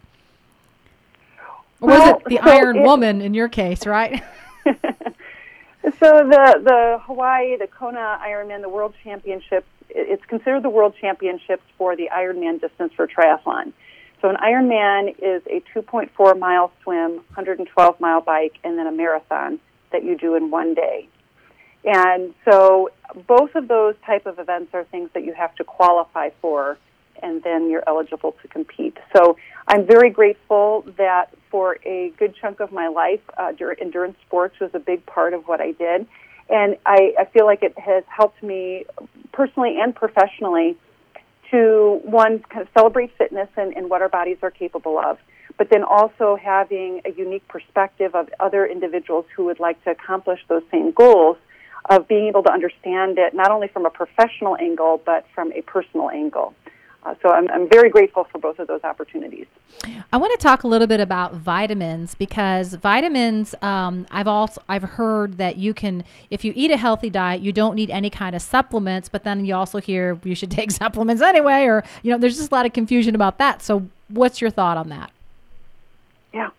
Or 1.81 1.89
was 1.89 1.99
Well, 1.99 2.17
it 2.19 2.25
the 2.29 2.37
so 2.45 2.51
Iron 2.51 2.77
it- 2.77 2.83
Woman 2.83 3.21
in 3.23 3.33
your 3.33 3.49
case, 3.49 3.87
right? 3.87 4.23
So 5.83 5.91
the 5.91 6.61
the 6.63 7.01
Hawaii, 7.07 7.57
the 7.57 7.67
Kona 7.67 8.19
Ironman, 8.23 8.63
the 8.63 8.69
World 8.69 8.95
Championships, 9.03 9.67
it's 9.89 10.25
considered 10.27 10.63
the 10.63 10.71
World 10.71 10.95
Championships 11.01 11.65
for 11.77 11.97
the 11.97 12.09
Ironman 12.15 12.61
distance 12.61 12.93
for 12.95 13.09
triathlon. 13.09 13.73
So 14.21 14.29
an 14.31 14.37
Ironman 14.37 15.09
is 15.19 15.43
a 15.47 15.61
2.4 15.77 16.39
mile 16.39 16.71
swim, 16.83 17.17
112 17.35 18.01
mile 18.01 18.21
bike, 18.21 18.55
and 18.63 18.79
then 18.79 18.87
a 18.87 18.93
marathon 18.93 19.59
that 19.91 20.05
you 20.05 20.17
do 20.17 20.37
in 20.37 20.53
one 20.53 20.75
day. 20.75 21.09
And 21.85 22.33
so 22.45 22.91
both 23.27 23.57
of 23.57 23.67
those 23.67 23.97
type 24.07 24.27
of 24.27 24.39
events 24.39 24.73
are 24.75 24.85
things 24.85 25.11
that 25.15 25.25
you 25.25 25.35
have 25.35 25.53
to 25.57 25.65
qualify 25.65 26.31
for, 26.41 26.79
and 27.23 27.43
then 27.43 27.71
you're 27.71 27.85
eligible 27.87 28.33
to 28.43 28.49
compete. 28.49 28.97
So 29.17 29.37
I'm 29.69 29.87
very 29.87 30.11
grateful 30.11 30.85
that 30.99 31.27
for 31.51 31.79
a 31.85 32.13
good 32.19 32.35
chunk 32.41 32.61
of 32.61 32.73
my 32.73 32.89
life, 32.89 33.21
uh, 33.37 33.53
endurance 33.81 34.17
sports 34.27 34.59
was 34.61 34.71
a 34.75 34.79
big 34.79 35.05
part 35.07 35.35
of 35.35 35.47
what 35.47 35.61
I 35.61 35.73
did. 35.73 36.07
And 36.49 36.77
I, 36.85 37.15
I 37.19 37.25
feel 37.27 37.47
like 37.47 37.63
it 37.63 37.79
has 37.79 38.05
helped 38.07 38.43
me 38.43 38.85
personally 39.33 39.79
and 39.81 39.95
professionally 39.95 40.77
to, 41.51 42.01
one, 42.05 42.41
kind 42.41 42.63
of 42.63 42.69
celebrate 42.77 43.17
fitness 43.17 43.49
and, 43.57 43.77
and 43.77 43.89
what 43.89 44.03
our 44.03 44.09
bodies 44.09 44.39
are 44.43 44.51
capable 44.51 44.99
of, 44.99 45.19
but 45.59 45.69
then 45.71 45.85
also 45.85 46.37
having 46.37 47.03
a 47.05 47.11
unique 47.11 47.47
perspective 47.49 48.15
of 48.15 48.29
other 48.41 48.67
individuals 48.67 49.27
who 49.37 49.45
would 49.45 49.61
like 49.61 49.83
to 49.85 49.91
accomplish 49.91 50.41
those 50.49 50.63
same 50.71 50.91
goals 50.93 51.37
of 51.91 52.09
being 52.09 52.29
able 52.29 52.43
to 52.43 52.53
understand 52.53 53.19
it 53.19 53.35
not 53.35 53.51
only 53.51 53.69
from 53.69 53.87
a 53.87 53.91
professional 53.91 54.57
angle, 54.57 55.01
but 55.05 55.27
from 55.35 55.53
a 55.53 55.63
personal 55.63 56.11
angle. 56.11 56.55
Uh, 57.05 57.15
so 57.21 57.31
I'm, 57.31 57.49
I'm 57.51 57.69
very 57.69 57.91
grateful 57.91 58.25
for 58.25 58.39
both 58.39 58.61
of 58.61 58.69
those 58.69 58.85
opportunities. 58.85 59.47
I 60.13 60.17
want 60.17 60.39
to 60.39 60.43
talk 60.43 60.63
a 60.63 60.69
little 60.69 60.87
bit 60.87 61.01
about 61.01 61.35
vitamins 61.35 62.15
because 62.15 62.75
vitamins. 62.75 63.57
Um, 63.61 64.07
I've 64.11 64.29
also 64.29 64.63
I've 64.69 64.85
heard 64.85 65.39
that 65.39 65.57
you 65.57 65.75
can, 65.75 66.05
if 66.31 66.45
you 66.45 66.53
eat 66.55 66.71
a 66.71 66.77
healthy 66.77 67.11
diet, 67.11 67.41
you 67.41 67.53
don't 67.53 67.75
need 67.75 67.91
any 67.91 68.09
kind 68.09 68.37
of 68.37 68.43
supplements. 68.43 69.09
But 69.09 69.25
then 69.25 69.45
you 69.45 69.55
also 69.55 69.81
hear 69.81 70.21
you 70.23 70.37
should 70.37 70.51
take 70.61 70.71
supplements 70.71 71.23
anyway, 71.23 71.65
or 71.65 71.83
you 72.03 72.13
know, 72.13 72.19
there's 72.19 72.37
just 72.37 72.53
a 72.53 72.55
lot 72.55 72.67
of 72.67 72.73
confusion 72.73 73.17
about 73.17 73.39
that. 73.39 73.63
So, 73.63 73.89
what's 74.09 74.41
your 74.41 74.51
thought 74.51 74.77
on 74.77 74.89
that? 74.91 75.11
Yeah. 76.33 76.51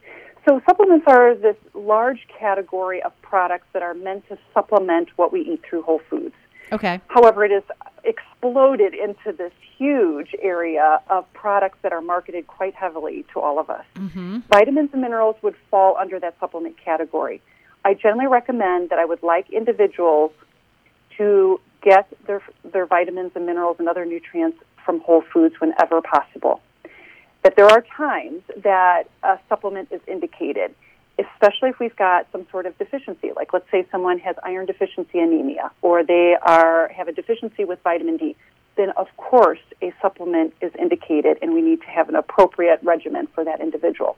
So 0.47 0.61
supplements 0.65 1.05
are 1.07 1.35
this 1.35 1.55
large 1.73 2.27
category 2.27 3.01
of 3.01 3.13
products 3.21 3.67
that 3.71 3.81
are 3.81 3.93
meant 3.93 4.27
to 4.27 4.37
supplement 4.53 5.07
what 5.15 5.31
we 5.31 5.41
eat 5.41 5.61
through 5.67 5.83
whole 5.83 6.01
foods. 6.09 6.35
Okay. 6.73 6.99
However, 7.07 7.45
it 7.45 7.51
has 7.51 7.63
exploded 8.03 8.93
into 8.93 9.31
this 9.31 9.53
huge 9.77 10.35
area 10.41 10.99
of 11.09 11.31
products 11.33 11.77
that 11.81 11.93
are 11.93 12.01
marketed 12.01 12.47
quite 12.47 12.75
heavily 12.75 13.25
to 13.33 13.39
all 13.39 13.59
of 13.59 13.69
us. 13.69 13.85
Mm-hmm. 13.95 14.39
Vitamins 14.49 14.89
and 14.93 15.01
minerals 15.01 15.35
would 15.41 15.55
fall 15.71 15.97
under 15.97 16.19
that 16.19 16.39
supplement 16.39 16.77
category. 16.77 17.41
I 17.85 17.93
generally 17.93 18.27
recommend 18.27 18.89
that 18.89 18.99
I 18.99 19.05
would 19.05 19.23
like 19.23 19.49
individuals 19.49 20.31
to 21.17 21.59
get 21.81 22.07
their, 22.27 22.41
their 22.63 22.85
vitamins 22.85 23.31
and 23.35 23.45
minerals 23.45 23.77
and 23.79 23.87
other 23.87 24.05
nutrients 24.05 24.57
from 24.85 24.99
whole 25.01 25.21
foods 25.33 25.55
whenever 25.59 26.01
possible. 26.01 26.61
But 27.41 27.55
there 27.57 27.65
are 27.65 27.81
times 27.81 28.41
that 28.63 29.03
a 29.21 29.37
supplement 29.49 29.91
is 29.91 29.99
indicated, 30.07 30.73
especially 31.19 31.69
if 31.69 31.79
we've 31.79 31.95
got 31.95 32.27
some 32.31 32.47
sort 32.51 32.65
of 32.65 32.77
deficiency. 32.77 33.31
Like, 33.35 33.53
let's 33.53 33.69
say 33.71 33.85
someone 33.91 34.19
has 34.19 34.35
iron 34.43 34.65
deficiency 34.65 35.19
anemia, 35.19 35.71
or 35.81 36.03
they 36.03 36.35
are 36.41 36.87
have 36.89 37.07
a 37.07 37.11
deficiency 37.11 37.65
with 37.65 37.79
vitamin 37.83 38.17
D. 38.17 38.35
Then, 38.75 38.89
of 38.91 39.07
course, 39.17 39.59
a 39.81 39.93
supplement 40.01 40.55
is 40.61 40.71
indicated, 40.79 41.37
and 41.41 41.53
we 41.53 41.61
need 41.61 41.81
to 41.81 41.87
have 41.87 42.09
an 42.09 42.15
appropriate 42.15 42.79
regimen 42.81 43.27
for 43.27 43.43
that 43.45 43.61
individual. 43.61 44.17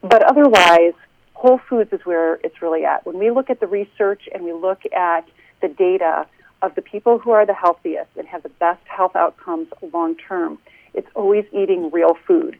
But 0.00 0.22
otherwise, 0.22 0.94
whole 1.34 1.58
foods 1.68 1.92
is 1.92 2.00
where 2.04 2.36
it's 2.36 2.62
really 2.62 2.86
at. 2.86 3.04
When 3.04 3.18
we 3.18 3.30
look 3.30 3.50
at 3.50 3.60
the 3.60 3.66
research 3.66 4.22
and 4.32 4.44
we 4.44 4.54
look 4.54 4.80
at 4.96 5.28
the 5.60 5.68
data 5.68 6.26
of 6.62 6.74
the 6.74 6.80
people 6.80 7.18
who 7.18 7.32
are 7.32 7.44
the 7.44 7.52
healthiest 7.52 8.08
and 8.16 8.26
have 8.26 8.42
the 8.42 8.48
best 8.48 8.80
health 8.86 9.14
outcomes 9.14 9.68
long 9.92 10.16
term, 10.16 10.58
it's 10.94 11.08
always 11.14 11.44
eating 11.52 11.90
real 11.90 12.16
food. 12.26 12.58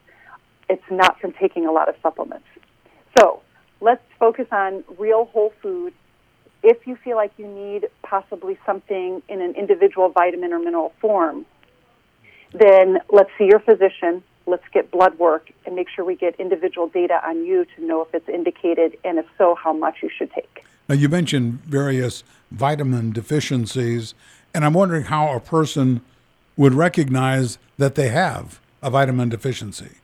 It's 0.68 0.84
not 0.90 1.18
from 1.18 1.32
taking 1.32 1.66
a 1.66 1.72
lot 1.72 1.88
of 1.88 1.94
supplements. 2.02 2.46
So 3.18 3.42
let's 3.80 4.02
focus 4.18 4.46
on 4.50 4.84
real 4.98 5.26
whole 5.26 5.52
food. 5.62 5.92
If 6.62 6.86
you 6.86 6.96
feel 6.96 7.16
like 7.16 7.32
you 7.36 7.46
need 7.46 7.88
possibly 8.02 8.58
something 8.64 9.22
in 9.28 9.42
an 9.42 9.54
individual 9.54 10.08
vitamin 10.08 10.52
or 10.52 10.58
mineral 10.58 10.92
form, 11.00 11.44
then 12.52 12.98
let's 13.10 13.30
see 13.36 13.44
your 13.44 13.60
physician. 13.60 14.22
Let's 14.46 14.64
get 14.72 14.90
blood 14.90 15.18
work 15.18 15.50
and 15.66 15.74
make 15.74 15.88
sure 15.88 16.04
we 16.04 16.16
get 16.16 16.38
individual 16.38 16.88
data 16.88 17.20
on 17.26 17.44
you 17.44 17.66
to 17.76 17.84
know 17.84 18.02
if 18.02 18.14
it's 18.14 18.28
indicated 18.28 18.96
and 19.04 19.18
if 19.18 19.26
so, 19.36 19.54
how 19.54 19.72
much 19.72 19.96
you 20.02 20.10
should 20.16 20.30
take. 20.32 20.64
Now, 20.88 20.94
you 20.94 21.08
mentioned 21.08 21.62
various 21.64 22.24
vitamin 22.50 23.12
deficiencies, 23.12 24.14
and 24.52 24.64
I'm 24.64 24.74
wondering 24.74 25.04
how 25.04 25.34
a 25.34 25.40
person 25.40 26.02
would 26.56 26.74
recognize 26.74 27.58
that 27.78 27.94
they 27.94 28.08
have 28.08 28.60
a 28.82 28.90
vitamin 28.90 29.30
deficiency. 29.30 29.96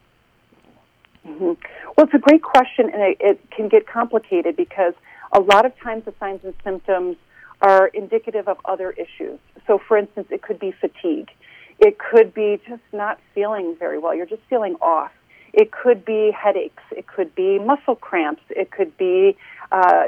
Mm-hmm. 1.27 1.53
Well, 2.01 2.07
it's 2.07 2.15
a 2.15 2.31
great 2.31 2.41
question, 2.41 2.89
and 2.91 3.03
it, 3.03 3.19
it 3.21 3.51
can 3.55 3.69
get 3.69 3.87
complicated 3.87 4.57
because 4.57 4.95
a 5.33 5.41
lot 5.41 5.67
of 5.67 5.79
times 5.81 6.07
the 6.07 6.15
signs 6.19 6.41
and 6.45 6.55
symptoms 6.65 7.19
are 7.61 7.89
indicative 7.89 8.49
of 8.49 8.57
other 8.65 8.91
issues. 8.93 9.39
So, 9.67 9.79
for 9.87 9.99
instance, 9.99 10.29
it 10.31 10.41
could 10.41 10.59
be 10.59 10.73
fatigue. 10.73 11.29
It 11.79 11.99
could 11.99 12.33
be 12.33 12.59
just 12.67 12.81
not 12.95 13.19
feeling 13.35 13.77
very 13.79 13.99
well. 13.99 14.15
You're 14.15 14.25
just 14.25 14.41
feeling 14.49 14.77
off. 14.77 15.11
It 15.53 15.73
could 15.73 16.07
be 16.07 16.31
headaches. 16.31 16.83
It 16.91 17.07
could 17.07 17.35
be 17.35 17.59
muscle 17.59 17.97
cramps. 17.97 18.45
It 18.49 18.71
could 18.71 18.97
be 18.97 19.37
uh, 19.71 20.05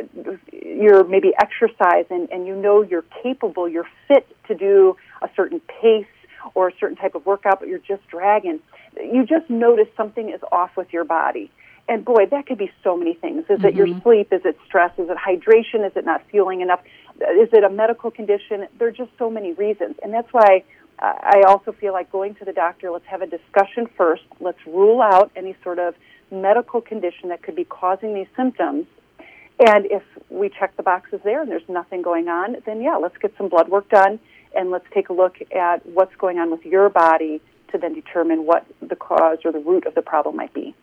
you're 0.50 1.04
maybe 1.04 1.34
exercise 1.38 2.06
and, 2.08 2.26
and 2.30 2.46
you 2.46 2.56
know 2.56 2.80
you're 2.80 3.04
capable, 3.22 3.68
you're 3.68 3.88
fit 4.08 4.26
to 4.48 4.54
do 4.54 4.96
a 5.20 5.28
certain 5.36 5.60
pace 5.82 6.06
or 6.54 6.68
a 6.68 6.72
certain 6.80 6.96
type 6.96 7.14
of 7.14 7.26
workout, 7.26 7.60
but 7.60 7.68
you're 7.68 7.78
just 7.80 8.06
dragging. 8.08 8.60
You 8.96 9.26
just 9.26 9.50
notice 9.50 9.88
something 9.94 10.30
is 10.30 10.40
off 10.50 10.70
with 10.74 10.90
your 10.90 11.04
body. 11.04 11.50
And 11.88 12.04
boy, 12.04 12.26
that 12.30 12.46
could 12.46 12.58
be 12.58 12.70
so 12.84 12.96
many 12.96 13.14
things. 13.14 13.44
Is 13.50 13.64
it 13.64 13.74
your 13.74 13.88
sleep? 14.02 14.32
Is 14.32 14.42
it 14.44 14.56
stress? 14.66 14.92
Is 14.98 15.10
it 15.10 15.16
hydration? 15.16 15.86
Is 15.86 15.92
it 15.96 16.04
not 16.04 16.22
fueling 16.30 16.60
enough? 16.60 16.80
Is 17.16 17.48
it 17.52 17.64
a 17.64 17.70
medical 17.70 18.10
condition? 18.10 18.66
There 18.78 18.88
are 18.88 18.92
just 18.92 19.10
so 19.18 19.28
many 19.28 19.52
reasons. 19.52 19.96
And 20.02 20.14
that's 20.14 20.32
why 20.32 20.64
uh, 21.00 21.12
I 21.20 21.42
also 21.46 21.72
feel 21.72 21.92
like 21.92 22.10
going 22.12 22.36
to 22.36 22.44
the 22.44 22.52
doctor, 22.52 22.90
let's 22.90 23.06
have 23.06 23.20
a 23.20 23.26
discussion 23.26 23.88
first. 23.96 24.22
Let's 24.40 24.64
rule 24.66 25.02
out 25.02 25.32
any 25.34 25.56
sort 25.62 25.80
of 25.80 25.94
medical 26.30 26.80
condition 26.80 27.28
that 27.30 27.42
could 27.42 27.56
be 27.56 27.64
causing 27.64 28.14
these 28.14 28.28
symptoms. 28.36 28.86
And 29.58 29.86
if 29.86 30.02
we 30.30 30.48
check 30.48 30.76
the 30.76 30.82
boxes 30.82 31.20
there 31.24 31.42
and 31.42 31.50
there's 31.50 31.68
nothing 31.68 32.02
going 32.02 32.28
on, 32.28 32.56
then 32.64 32.80
yeah, 32.80 32.96
let's 32.96 33.16
get 33.18 33.34
some 33.36 33.48
blood 33.48 33.68
work 33.68 33.88
done 33.90 34.18
and 34.54 34.70
let's 34.70 34.86
take 34.94 35.08
a 35.08 35.12
look 35.12 35.36
at 35.54 35.84
what's 35.86 36.14
going 36.16 36.38
on 36.38 36.50
with 36.50 36.64
your 36.64 36.88
body 36.88 37.40
to 37.72 37.78
then 37.78 37.94
determine 37.94 38.46
what 38.46 38.66
the 38.80 38.96
cause 38.96 39.38
or 39.44 39.52
the 39.52 39.58
root 39.58 39.86
of 39.86 39.94
the 39.94 40.02
problem 40.02 40.36
might 40.36 40.52
be. 40.54 40.74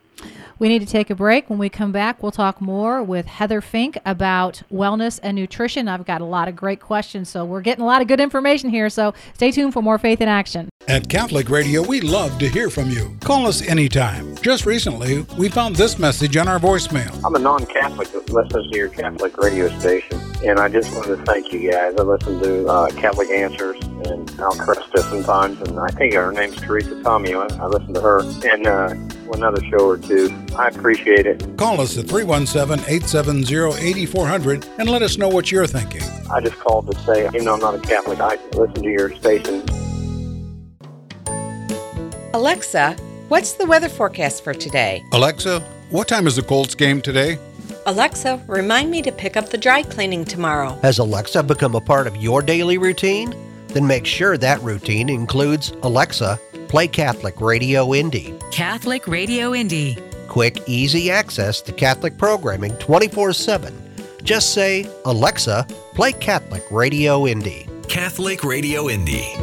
We 0.59 0.67
need 0.67 0.79
to 0.79 0.85
take 0.85 1.09
a 1.09 1.15
break. 1.15 1.49
When 1.49 1.59
we 1.59 1.69
come 1.69 1.93
back, 1.93 2.21
we'll 2.21 2.33
talk 2.33 2.59
more 2.59 3.01
with 3.01 3.25
Heather 3.25 3.61
Fink 3.61 3.97
about 4.05 4.63
wellness 4.71 5.19
and 5.23 5.35
nutrition. 5.37 5.87
I've 5.87 6.05
got 6.05 6.19
a 6.19 6.25
lot 6.25 6.49
of 6.49 6.55
great 6.57 6.81
questions, 6.81 7.29
so 7.29 7.45
we're 7.45 7.61
getting 7.61 7.83
a 7.83 7.87
lot 7.87 8.01
of 8.01 8.09
good 8.09 8.19
information 8.19 8.69
here. 8.69 8.89
So 8.89 9.13
stay 9.33 9.51
tuned 9.51 9.71
for 9.71 9.81
more 9.81 9.97
Faith 9.97 10.19
in 10.19 10.27
Action. 10.27 10.67
At 10.89 11.07
Catholic 11.07 11.51
Radio, 11.51 11.83
we 11.83 12.01
love 12.01 12.39
to 12.39 12.49
hear 12.49 12.67
from 12.71 12.89
you. 12.89 13.15
Call 13.21 13.45
us 13.45 13.61
anytime. 13.61 14.35
Just 14.37 14.65
recently, 14.65 15.21
we 15.37 15.47
found 15.47 15.75
this 15.75 15.99
message 15.99 16.35
on 16.35 16.47
our 16.47 16.57
voicemail. 16.57 17.23
I'm 17.23 17.35
a 17.35 17.39
non-Catholic 17.39 18.11
that 18.11 18.31
listens 18.31 18.71
to 18.71 18.75
your 18.75 18.89
Catholic 18.89 19.37
radio 19.37 19.69
station, 19.77 20.19
and 20.43 20.59
I 20.59 20.67
just 20.67 20.91
wanted 20.95 21.17
to 21.17 21.25
thank 21.25 21.53
you 21.53 21.69
guys. 21.69 21.93
I 21.95 22.01
listen 22.01 22.41
to 22.41 22.65
uh, 22.65 22.89
Catholic 22.93 23.29
Answers 23.29 23.79
and 23.85 24.27
Al 24.39 24.53
Kresta 24.53 25.07
sometimes, 25.07 25.61
and 25.61 25.79
I 25.79 25.89
think 25.89 26.15
her 26.15 26.31
name's 26.31 26.59
Teresa 26.59 26.99
Tommy. 27.03 27.35
I, 27.35 27.45
I 27.45 27.67
listen 27.67 27.93
to 27.93 28.01
her 28.01 28.21
and 28.51 28.65
uh, 28.65 28.95
another 29.31 29.63
show 29.65 29.87
or 29.87 29.99
two. 29.99 30.35
I 30.57 30.69
appreciate 30.69 31.27
it. 31.27 31.55
Call 31.55 31.79
us 31.81 31.99
at 31.99 32.07
317 32.07 32.83
870 32.91 33.87
8400 33.89 34.65
and 34.79 34.89
let 34.89 35.03
us 35.03 35.19
know 35.19 35.29
what 35.29 35.51
you're 35.51 35.67
thinking. 35.67 36.01
I 36.31 36.41
just 36.41 36.57
called 36.57 36.91
to 36.91 36.99
say, 37.01 37.27
even 37.27 37.45
though 37.45 37.53
I'm 37.53 37.59
not 37.59 37.75
a 37.75 37.79
Catholic, 37.79 38.19
I 38.19 38.39
listen 38.55 38.81
to 38.81 38.89
your 38.89 39.15
station. 39.17 39.63
Alexa, 42.33 42.95
what's 43.27 43.53
the 43.53 43.65
weather 43.65 43.89
forecast 43.89 44.43
for 44.43 44.53
today? 44.53 45.03
Alexa, 45.13 45.61
what 45.89 46.07
time 46.07 46.27
is 46.27 46.35
the 46.35 46.43
Colts 46.43 46.75
game 46.75 47.01
today? 47.01 47.39
Alexa, 47.87 48.39
remind 48.45 48.91
me 48.91 49.01
to 49.01 49.11
pick 49.11 49.35
up 49.35 49.49
the 49.49 49.57
dry 49.57 49.81
cleaning 49.81 50.25
tomorrow. 50.25 50.77
Has 50.83 50.99
Alexa 50.99 51.41
become 51.41 51.73
a 51.73 51.81
part 51.81 52.05
of 52.05 52.15
your 52.17 52.43
daily 52.43 52.77
routine? 52.77 53.33
Then 53.69 53.87
make 53.87 54.05
sure 54.05 54.37
that 54.37 54.61
routine 54.61 55.09
includes 55.09 55.71
Alexa, 55.81 56.39
Play 56.67 56.87
Catholic 56.87 57.41
Radio 57.41 57.95
Indy. 57.95 58.35
Catholic 58.51 59.07
Radio 59.07 59.55
Indy. 59.55 59.97
Quick, 60.27 60.61
easy 60.67 61.09
access 61.09 61.61
to 61.61 61.71
Catholic 61.71 62.15
programming 62.15 62.75
24 62.77 63.33
7. 63.33 63.73
Just 64.21 64.53
say, 64.53 64.87
Alexa, 65.05 65.65
play 65.95 66.11
Catholic 66.11 66.63
Radio 66.69 67.25
Indy. 67.25 67.67
Catholic 67.87 68.43
Radio 68.43 68.87
Indy. 68.87 69.33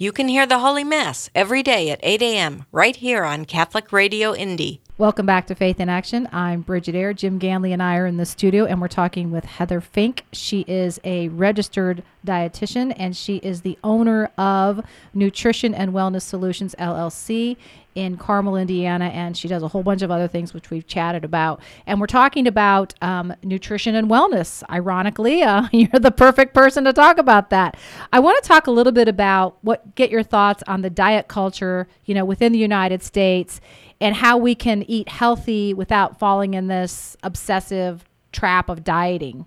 You 0.00 0.12
can 0.12 0.28
hear 0.28 0.46
the 0.46 0.60
Holy 0.60 0.84
Mass 0.84 1.28
every 1.34 1.60
day 1.60 1.90
at 1.90 1.98
8 2.04 2.22
a.m. 2.22 2.66
right 2.70 2.94
here 2.94 3.24
on 3.24 3.44
Catholic 3.44 3.90
Radio 3.90 4.32
Indy. 4.32 4.80
Welcome 4.96 5.26
back 5.26 5.48
to 5.48 5.56
Faith 5.56 5.80
in 5.80 5.88
Action. 5.88 6.28
I'm 6.30 6.60
Bridget 6.60 6.94
Eyre. 6.94 7.12
Jim 7.12 7.40
Ganley 7.40 7.72
and 7.72 7.82
I 7.82 7.96
are 7.96 8.06
in 8.06 8.16
the 8.16 8.24
studio, 8.24 8.64
and 8.64 8.80
we're 8.80 8.86
talking 8.86 9.32
with 9.32 9.44
Heather 9.44 9.80
Fink. 9.80 10.24
She 10.32 10.64
is 10.68 11.00
a 11.02 11.26
registered 11.30 12.04
dietitian, 12.24 12.94
and 12.96 13.16
she 13.16 13.38
is 13.38 13.62
the 13.62 13.76
owner 13.82 14.30
of 14.38 14.84
Nutrition 15.14 15.74
and 15.74 15.92
Wellness 15.92 16.22
Solutions 16.22 16.76
LLC 16.78 17.56
in 17.98 18.16
Carmel, 18.16 18.54
Indiana, 18.54 19.06
and 19.06 19.36
she 19.36 19.48
does 19.48 19.64
a 19.64 19.68
whole 19.68 19.82
bunch 19.82 20.02
of 20.02 20.10
other 20.12 20.28
things 20.28 20.54
which 20.54 20.70
we've 20.70 20.86
chatted 20.86 21.24
about. 21.24 21.60
And 21.84 22.00
we're 22.00 22.06
talking 22.06 22.46
about 22.46 22.94
um, 23.02 23.34
nutrition 23.42 23.96
and 23.96 24.08
wellness. 24.08 24.62
Ironically, 24.70 25.42
uh, 25.42 25.66
you're 25.72 25.98
the 25.98 26.12
perfect 26.12 26.54
person 26.54 26.84
to 26.84 26.92
talk 26.92 27.18
about 27.18 27.50
that. 27.50 27.76
I 28.12 28.20
want 28.20 28.40
to 28.40 28.46
talk 28.46 28.68
a 28.68 28.70
little 28.70 28.92
bit 28.92 29.08
about 29.08 29.58
what 29.62 29.96
get 29.96 30.10
your 30.10 30.22
thoughts 30.22 30.62
on 30.68 30.82
the 30.82 30.90
diet 30.90 31.26
culture, 31.26 31.88
you 32.04 32.14
know, 32.14 32.24
within 32.24 32.52
the 32.52 32.58
United 32.58 33.02
States 33.02 33.60
and 34.00 34.14
how 34.14 34.38
we 34.38 34.54
can 34.54 34.84
eat 34.88 35.08
healthy 35.08 35.74
without 35.74 36.20
falling 36.20 36.54
in 36.54 36.68
this 36.68 37.16
obsessive 37.24 38.04
trap 38.30 38.68
of 38.68 38.84
dieting. 38.84 39.44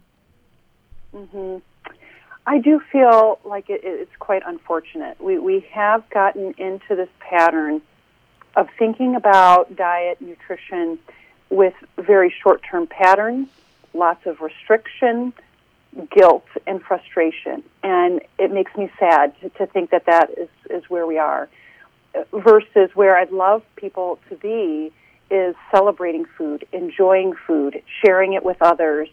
Mm-hmm. 1.16 1.60
I 2.46 2.60
do 2.60 2.82
feel 2.92 3.40
like 3.46 3.70
it, 3.70 3.80
it's 3.86 4.12
quite 4.20 4.42
unfortunate. 4.46 5.22
We 5.22 5.40
we 5.40 5.66
have 5.72 6.10
gotten 6.10 6.54
into 6.58 6.98
this 6.98 7.08
pattern 7.20 7.82
of 8.56 8.70
thinking 8.78 9.16
about 9.16 9.76
diet, 9.76 10.22
nutrition 10.22 11.00
with 11.50 11.74
very 11.98 12.34
short-term 12.42 12.88
patterns, 12.88 13.48
lots 13.94 14.26
of 14.26 14.42
restriction, 14.42 15.34
guilt, 16.10 16.48
and 16.66 16.82
frustration, 16.82 17.64
and 17.84 18.22
it 18.40 18.52
makes 18.52 18.76
me 18.76 18.90
sad 19.00 19.40
to, 19.42 19.50
to 19.50 19.66
think 19.68 19.90
that 19.92 20.06
that 20.06 20.30
is 20.38 20.50
is 20.70 20.90
where 20.90 21.06
we 21.06 21.18
are 21.18 21.50
versus 22.34 22.90
where 22.94 23.18
I'd 23.18 23.32
love 23.32 23.64
people 23.76 24.20
to 24.30 24.36
be 24.36 24.92
is 25.30 25.56
celebrating 25.72 26.26
food, 26.38 26.68
enjoying 26.74 27.34
food, 27.48 27.82
sharing 28.04 28.34
it 28.34 28.44
with 28.44 28.58
others, 28.62 29.08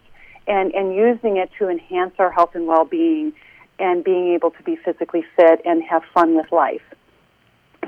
and, 0.47 0.73
and 0.73 0.93
using 0.93 1.37
it 1.37 1.49
to 1.59 1.69
enhance 1.69 2.13
our 2.19 2.31
health 2.31 2.55
and 2.55 2.67
well 2.67 2.85
being 2.85 3.33
and 3.79 4.03
being 4.03 4.33
able 4.33 4.51
to 4.51 4.63
be 4.63 4.75
physically 4.75 5.23
fit 5.37 5.61
and 5.63 5.81
have 5.83 6.03
fun 6.13 6.35
with 6.35 6.51
life. 6.51 6.81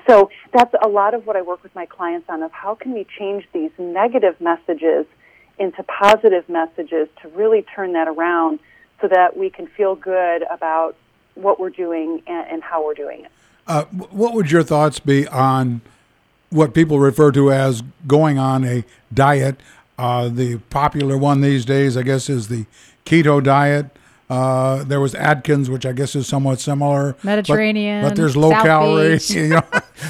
So 0.08 0.30
that's 0.54 0.74
a 0.82 0.88
lot 0.88 1.14
of 1.14 1.26
what 1.26 1.36
I 1.36 1.42
work 1.42 1.64
with 1.64 1.74
my 1.76 1.86
clients 1.86 2.30
on 2.30 2.44
of 2.44 2.52
how 2.52 2.76
can 2.76 2.94
we 2.94 3.06
change 3.18 3.48
these 3.54 3.72
negative 3.78 4.40
messages 4.40 5.06
into 5.60 5.84
positive 5.84 6.48
messages 6.50 7.08
to 7.22 7.28
really 7.30 7.64
turn 7.76 7.94
that 7.94 8.08
around 8.08 8.60
so 9.00 9.08
that 9.08 9.38
we 9.38 9.50
can 9.50 9.68
feel 9.68 9.96
good 9.96 10.44
about 10.50 10.96
what 11.36 11.60
we're 11.60 11.70
doing 11.70 12.22
and, 12.28 12.48
and 12.50 12.64
how 12.64 12.86
we're 12.86 12.94
doing 12.94 13.26
it. 13.26 13.32
Uh, 13.68 13.86
what 13.86 14.34
would 14.34 14.52
your 14.52 14.64
thoughts 14.64 15.00
be 15.00 15.28
on 15.28 15.82
what 16.50 16.74
people 16.74 17.00
refer 17.00 17.32
to 17.32 17.52
as 17.52 17.84
going 18.08 18.38
on 18.38 18.64
a 18.64 18.84
diet? 19.14 19.60
Uh, 19.98 20.30
the 20.30 20.58
popular 20.70 21.18
one 21.18 21.42
these 21.42 21.64
days, 21.64 21.96
I 21.96 22.02
guess, 22.02 22.30
is 22.30 22.48
the 22.48 22.66
keto 23.06 23.42
diet. 23.44 23.86
Uh, 24.32 24.84
there 24.86 25.02
was 25.02 25.14
Atkins, 25.14 25.70
which 25.70 25.86
I 25.86 25.92
guess 25.92 26.16
is 26.16 26.26
somewhat 26.26 26.62
similar. 26.62 27.18
Mediterranean, 27.22 28.04
but, 28.04 28.10
but 28.10 28.16
there's 28.16 28.38
low 28.38 28.52
South 28.52 28.64
calorie. 28.64 29.20
You 29.30 29.48
know, 29.50 29.62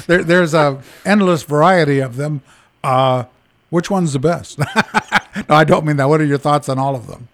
there, 0.06 0.22
there's 0.22 0.54
a 0.54 0.80
endless 1.04 1.42
variety 1.42 1.98
of 1.98 2.14
them. 2.16 2.40
Uh, 2.84 3.24
which 3.70 3.90
one's 3.90 4.12
the 4.12 4.20
best? 4.20 4.58
no, 5.48 5.54
I 5.56 5.64
don't 5.64 5.84
mean 5.84 5.96
that. 5.96 6.08
What 6.08 6.20
are 6.20 6.24
your 6.24 6.38
thoughts 6.38 6.68
on 6.68 6.78
all 6.78 6.94
of 6.94 7.08
them? 7.08 7.26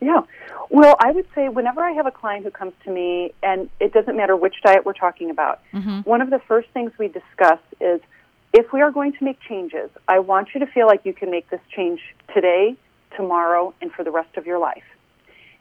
Yeah. 0.00 0.20
Well, 0.68 0.96
I 1.00 1.12
would 1.12 1.26
say 1.34 1.48
whenever 1.48 1.80
I 1.80 1.92
have 1.92 2.06
a 2.06 2.10
client 2.10 2.44
who 2.44 2.50
comes 2.50 2.72
to 2.84 2.90
me, 2.90 3.32
and 3.42 3.70
it 3.80 3.92
doesn't 3.94 4.16
matter 4.16 4.36
which 4.36 4.56
diet 4.62 4.84
we're 4.84 4.92
talking 4.92 5.30
about, 5.30 5.60
Mm-hmm. 5.72 6.00
one 6.00 6.20
of 6.20 6.28
the 6.28 6.40
first 6.40 6.68
things 6.74 6.92
we 6.98 7.08
discuss 7.08 7.60
is 7.80 8.00
if 8.52 8.72
we 8.72 8.82
are 8.82 8.90
going 8.90 9.12
to 9.14 9.24
make 9.24 9.38
changes, 9.40 9.88
I 10.08 10.18
want 10.18 10.48
you 10.52 10.60
to 10.60 10.66
feel 10.66 10.86
like 10.86 11.06
you 11.06 11.14
can 11.14 11.30
make 11.30 11.48
this 11.48 11.60
change 11.74 12.00
today, 12.34 12.76
tomorrow, 13.16 13.72
and 13.80 13.90
for 13.92 14.04
the 14.04 14.10
rest 14.10 14.36
of 14.36 14.44
your 14.44 14.58
life. 14.58 14.82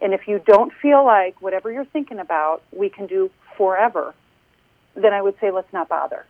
And 0.01 0.13
if 0.13 0.27
you 0.27 0.39
don't 0.45 0.73
feel 0.81 1.05
like 1.05 1.41
whatever 1.41 1.71
you're 1.71 1.85
thinking 1.85 2.19
about 2.19 2.63
we 2.71 2.89
can 2.89 3.07
do 3.07 3.31
forever, 3.57 4.13
then 4.95 5.13
I 5.13 5.21
would 5.21 5.35
say 5.39 5.51
let's 5.51 5.71
not 5.73 5.89
bother. 5.89 6.25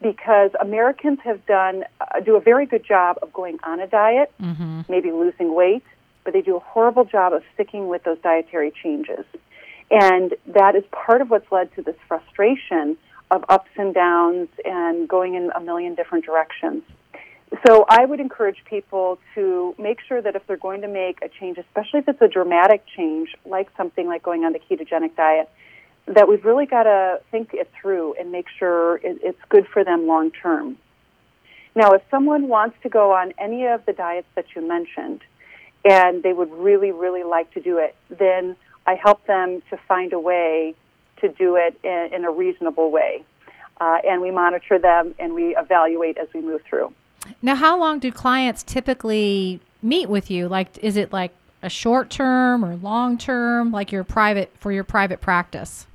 Because 0.00 0.50
Americans 0.60 1.20
have 1.24 1.44
done 1.46 1.84
uh, 2.00 2.20
do 2.20 2.36
a 2.36 2.40
very 2.40 2.66
good 2.66 2.84
job 2.84 3.18
of 3.22 3.32
going 3.32 3.58
on 3.62 3.80
a 3.80 3.86
diet, 3.86 4.32
Mm-hmm. 4.40 4.80
maybe 4.88 5.12
losing 5.12 5.54
weight, 5.54 5.84
but 6.24 6.32
they 6.32 6.42
do 6.42 6.56
a 6.56 6.60
horrible 6.60 7.04
job 7.04 7.32
of 7.32 7.42
sticking 7.54 7.88
with 7.88 8.04
those 8.04 8.18
dietary 8.22 8.72
changes. 8.82 9.24
And 9.90 10.34
that 10.46 10.74
is 10.74 10.84
part 10.90 11.20
of 11.20 11.30
what's 11.30 11.50
led 11.52 11.74
to 11.74 11.82
this 11.82 11.96
frustration 12.08 12.96
of 13.30 13.44
ups 13.48 13.70
and 13.76 13.94
downs 13.94 14.48
and 14.64 15.08
going 15.08 15.34
in 15.34 15.50
a 15.54 15.60
million 15.60 15.94
different 15.94 16.24
directions. 16.24 16.82
So 17.66 17.84
I 17.88 18.04
would 18.04 18.18
encourage 18.18 18.64
people 18.64 19.18
to 19.34 19.74
make 19.78 19.98
sure 20.08 20.20
that 20.20 20.34
if 20.34 20.44
they're 20.46 20.56
going 20.56 20.80
to 20.80 20.88
make 20.88 21.22
a 21.22 21.28
change, 21.28 21.58
especially 21.58 22.00
if 22.00 22.08
it's 22.08 22.20
a 22.20 22.28
dramatic 22.28 22.84
change, 22.96 23.34
like 23.44 23.68
something 23.76 24.06
like 24.08 24.22
going 24.22 24.44
on 24.44 24.52
the 24.52 24.58
ketogenic 24.58 25.14
diet, 25.14 25.48
that 26.06 26.28
we've 26.28 26.44
really 26.44 26.66
got 26.66 26.84
to 26.84 27.20
think 27.30 27.54
it 27.54 27.70
through 27.80 28.14
and 28.14 28.32
make 28.32 28.46
sure 28.58 28.96
it, 28.96 29.18
it's 29.22 29.38
good 29.48 29.66
for 29.72 29.84
them 29.84 30.08
long 30.08 30.32
term. 30.32 30.76
Now, 31.76 31.92
if 31.92 32.02
someone 32.10 32.48
wants 32.48 32.76
to 32.82 32.88
go 32.88 33.12
on 33.12 33.32
any 33.38 33.66
of 33.66 33.86
the 33.86 33.92
diets 33.92 34.26
that 34.34 34.46
you 34.56 34.66
mentioned, 34.66 35.20
and 35.84 36.22
they 36.22 36.32
would 36.32 36.50
really, 36.52 36.90
really 36.90 37.22
like 37.22 37.52
to 37.54 37.60
do 37.60 37.78
it, 37.78 37.94
then 38.08 38.56
I 38.86 38.94
help 38.94 39.24
them 39.26 39.62
to 39.70 39.76
find 39.88 40.12
a 40.12 40.18
way 40.18 40.74
to 41.20 41.28
do 41.28 41.56
it 41.56 41.78
in, 41.84 42.10
in 42.12 42.24
a 42.24 42.30
reasonable 42.30 42.90
way. 42.90 43.24
Uh, 43.80 43.98
and 44.04 44.20
we 44.20 44.30
monitor 44.30 44.78
them 44.78 45.14
and 45.18 45.34
we 45.34 45.56
evaluate 45.56 46.18
as 46.18 46.28
we 46.34 46.40
move 46.40 46.60
through. 46.68 46.92
Now, 47.40 47.54
how 47.54 47.78
long 47.78 47.98
do 47.98 48.10
clients 48.12 48.62
typically 48.62 49.60
meet 49.82 50.08
with 50.08 50.30
you? 50.30 50.48
Like, 50.48 50.78
is 50.78 50.96
it 50.96 51.12
like 51.12 51.32
a 51.62 51.68
short 51.68 52.10
term 52.10 52.64
or 52.64 52.76
long 52.76 53.18
term, 53.18 53.70
like 53.70 53.92
your 53.92 54.04
private 54.04 54.52
for 54.58 54.72
your 54.72 54.84
private 54.84 55.20
practice? 55.20 55.86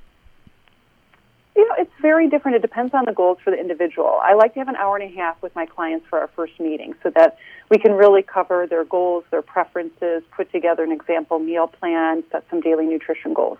You 1.56 1.68
know, 1.68 1.74
it's 1.76 1.92
very 2.00 2.28
different. 2.28 2.56
It 2.56 2.62
depends 2.62 2.94
on 2.94 3.04
the 3.04 3.12
goals 3.12 3.38
for 3.42 3.50
the 3.50 3.58
individual. 3.58 4.20
I 4.22 4.34
like 4.34 4.54
to 4.54 4.60
have 4.60 4.68
an 4.68 4.76
hour 4.76 4.96
and 4.96 5.12
a 5.12 5.16
half 5.16 5.42
with 5.42 5.54
my 5.56 5.66
clients 5.66 6.06
for 6.08 6.20
our 6.20 6.28
first 6.28 6.58
meeting 6.60 6.94
so 7.02 7.10
that 7.16 7.36
we 7.68 7.78
can 7.78 7.92
really 7.92 8.22
cover 8.22 8.66
their 8.66 8.84
goals, 8.84 9.24
their 9.30 9.42
preferences, 9.42 10.22
put 10.36 10.52
together 10.52 10.84
an 10.84 10.92
example 10.92 11.38
meal 11.40 11.66
plan, 11.66 12.22
set 12.30 12.44
some 12.48 12.60
daily 12.60 12.86
nutrition 12.86 13.34
goals. 13.34 13.58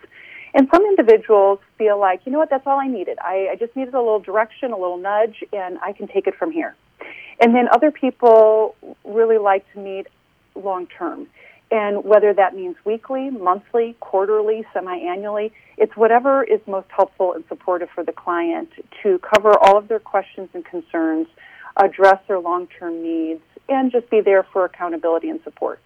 And 0.54 0.68
some 0.72 0.85
individuals 0.85 1.59
feel 1.76 1.98
like, 1.98 2.20
you 2.24 2.33
know 2.33 2.38
what, 2.38 2.50
that's 2.50 2.66
all 2.66 2.78
I 2.78 2.87
needed. 2.87 3.18
I, 3.20 3.48
I 3.52 3.57
just 3.57 3.74
needed 3.76 3.94
a 3.94 4.00
little 4.00 4.20
direction, 4.20 4.72
a 4.72 4.78
little 4.78 4.96
nudge, 4.96 5.42
and 5.52 5.78
I 5.83 5.92
can 5.92 6.07
take 6.07 6.26
it 6.26 6.37
from 6.37 6.52
here. 6.52 6.74
And 7.40 7.54
then 7.54 7.68
other 7.72 7.90
people 7.90 8.74
really 9.04 9.38
like 9.38 9.70
to 9.72 9.78
meet 9.78 10.08
long 10.54 10.87
term. 10.87 11.28
And 11.70 12.04
whether 12.04 12.32
that 12.32 12.54
means 12.54 12.76
weekly, 12.84 13.28
monthly, 13.30 13.94
quarterly, 14.00 14.64
semi 14.72 14.96
annually, 14.96 15.52
it's 15.76 15.96
whatever 15.96 16.42
is 16.42 16.61
most 16.66 16.88
helpful 16.88 17.34
and 17.34 17.44
supportive 17.48 17.90
for 17.94 18.02
the 18.02 18.12
client 18.12 18.70
to 19.02 19.18
cover 19.18 19.56
all 19.58 19.76
of 19.76 19.88
their 19.88 20.00
questions 20.00 20.48
and 20.54 20.64
concerns, 20.64 21.28
address 21.76 22.20
their 22.26 22.38
long 22.38 22.68
term 22.78 23.02
needs, 23.02 23.42
and 23.68 23.92
just 23.92 24.08
be 24.08 24.20
there 24.20 24.44
for 24.44 24.64
accountability 24.64 25.28
and 25.28 25.42
support. 25.42 25.80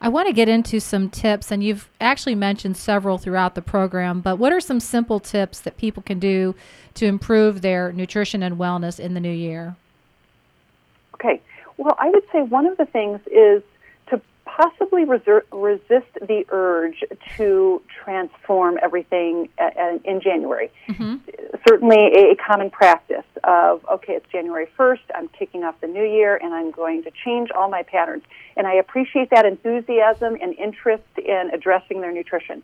I 0.00 0.08
want 0.08 0.26
to 0.26 0.34
get 0.34 0.50
into 0.50 0.80
some 0.80 1.08
tips, 1.08 1.50
and 1.50 1.64
you've 1.64 1.88
actually 1.98 2.34
mentioned 2.34 2.76
several 2.76 3.16
throughout 3.16 3.54
the 3.54 3.62
program, 3.62 4.20
but 4.20 4.36
what 4.36 4.52
are 4.52 4.60
some 4.60 4.80
simple 4.80 5.18
tips 5.18 5.60
that 5.62 5.78
people 5.78 6.02
can 6.02 6.18
do 6.18 6.54
to 6.92 7.06
improve 7.06 7.62
their 7.62 7.90
nutrition 7.90 8.42
and 8.42 8.58
wellness 8.58 9.00
in 9.00 9.14
the 9.14 9.20
new 9.20 9.32
year? 9.32 9.76
Okay. 11.24 11.40
Well, 11.76 11.96
I 11.98 12.10
would 12.10 12.24
say 12.32 12.42
one 12.42 12.66
of 12.66 12.76
the 12.76 12.86
things 12.86 13.20
is 13.26 13.62
to 14.10 14.20
possibly 14.44 15.04
reser- 15.04 15.42
resist 15.52 16.12
the 16.20 16.44
urge 16.50 17.02
to 17.36 17.82
transform 18.04 18.78
everything 18.82 19.48
in 20.04 20.20
January. 20.20 20.70
Mm-hmm. 20.88 21.16
Certainly, 21.66 21.96
a, 21.96 22.32
a 22.32 22.36
common 22.36 22.70
practice 22.70 23.24
of 23.42 23.84
okay, 23.90 24.14
it's 24.14 24.26
January 24.30 24.68
1st, 24.78 25.00
I'm 25.14 25.28
kicking 25.28 25.64
off 25.64 25.80
the 25.80 25.88
new 25.88 26.04
year, 26.04 26.36
and 26.36 26.54
I'm 26.54 26.70
going 26.70 27.02
to 27.04 27.10
change 27.24 27.50
all 27.50 27.68
my 27.68 27.82
patterns. 27.82 28.22
And 28.56 28.66
I 28.66 28.74
appreciate 28.74 29.30
that 29.30 29.46
enthusiasm 29.46 30.36
and 30.40 30.54
interest 30.56 31.04
in 31.16 31.50
addressing 31.52 32.00
their 32.02 32.12
nutrition. 32.12 32.62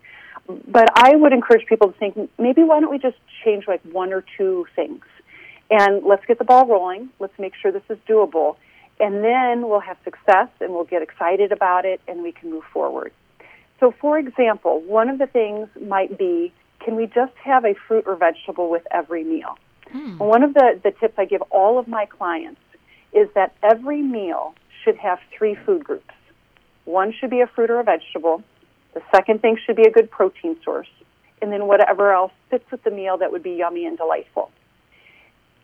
But 0.67 0.89
I 0.95 1.15
would 1.15 1.33
encourage 1.33 1.65
people 1.67 1.91
to 1.91 1.97
think 1.97 2.29
maybe 2.39 2.63
why 2.63 2.79
don't 2.79 2.91
we 2.91 2.99
just 2.99 3.17
change 3.43 3.67
like 3.67 3.81
one 3.83 4.13
or 4.13 4.23
two 4.37 4.65
things? 4.75 5.03
And 5.71 6.03
let's 6.05 6.25
get 6.25 6.37
the 6.37 6.43
ball 6.43 6.67
rolling. 6.67 7.09
Let's 7.19 7.37
make 7.39 7.53
sure 7.55 7.71
this 7.71 7.81
is 7.89 7.97
doable. 8.07 8.57
And 8.99 9.23
then 9.23 9.67
we'll 9.67 9.79
have 9.79 9.97
success 10.03 10.49
and 10.59 10.73
we'll 10.73 10.83
get 10.83 11.01
excited 11.01 11.51
about 11.51 11.85
it 11.85 12.01
and 12.07 12.21
we 12.21 12.33
can 12.33 12.51
move 12.51 12.65
forward. 12.71 13.13
So, 13.79 13.93
for 13.99 14.19
example, 14.19 14.81
one 14.81 15.09
of 15.09 15.17
the 15.17 15.25
things 15.25 15.69
might 15.81 16.17
be 16.17 16.53
can 16.83 16.95
we 16.95 17.05
just 17.05 17.33
have 17.43 17.63
a 17.63 17.73
fruit 17.87 18.05
or 18.07 18.15
vegetable 18.15 18.69
with 18.69 18.83
every 18.91 19.23
meal? 19.23 19.57
Hmm. 19.91 20.17
One 20.17 20.43
of 20.43 20.53
the, 20.53 20.79
the 20.83 20.91
tips 20.91 21.13
I 21.17 21.25
give 21.25 21.41
all 21.51 21.77
of 21.79 21.87
my 21.87 22.05
clients 22.05 22.61
is 23.13 23.27
that 23.35 23.55
every 23.61 24.01
meal 24.01 24.55
should 24.83 24.97
have 24.97 25.19
three 25.37 25.55
food 25.65 25.83
groups. 25.83 26.13
One 26.85 27.13
should 27.13 27.29
be 27.29 27.41
a 27.41 27.47
fruit 27.47 27.69
or 27.69 27.79
a 27.79 27.83
vegetable. 27.83 28.43
The 28.93 29.01
second 29.13 29.41
thing 29.41 29.57
should 29.63 29.75
be 29.75 29.83
a 29.83 29.91
good 29.91 30.09
protein 30.09 30.57
source. 30.63 30.89
And 31.41 31.51
then 31.51 31.67
whatever 31.67 32.11
else 32.11 32.31
fits 32.49 32.69
with 32.71 32.83
the 32.83 32.91
meal 32.91 33.17
that 33.17 33.31
would 33.31 33.43
be 33.43 33.51
yummy 33.51 33.85
and 33.85 33.97
delightful. 33.97 34.51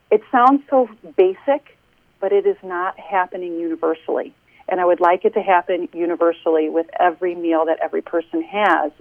It 0.09 0.21
sounds 0.31 0.61
so 0.69 0.89
basic, 1.15 1.77
but 2.19 2.31
it 2.31 2.45
is 2.45 2.57
not 2.63 2.97
happening 2.99 3.59
universally. 3.59 4.33
And 4.69 4.81
I 4.81 4.85
would 4.85 4.99
like 4.99 5.23
it 5.25 5.33
to 5.33 5.41
happen 5.41 5.87
universally 5.93 6.69
with 6.69 6.87
every 6.99 7.35
meal 7.35 7.65
that 7.65 7.79
every 7.81 8.01
person 8.01 8.41
has. 8.41 8.91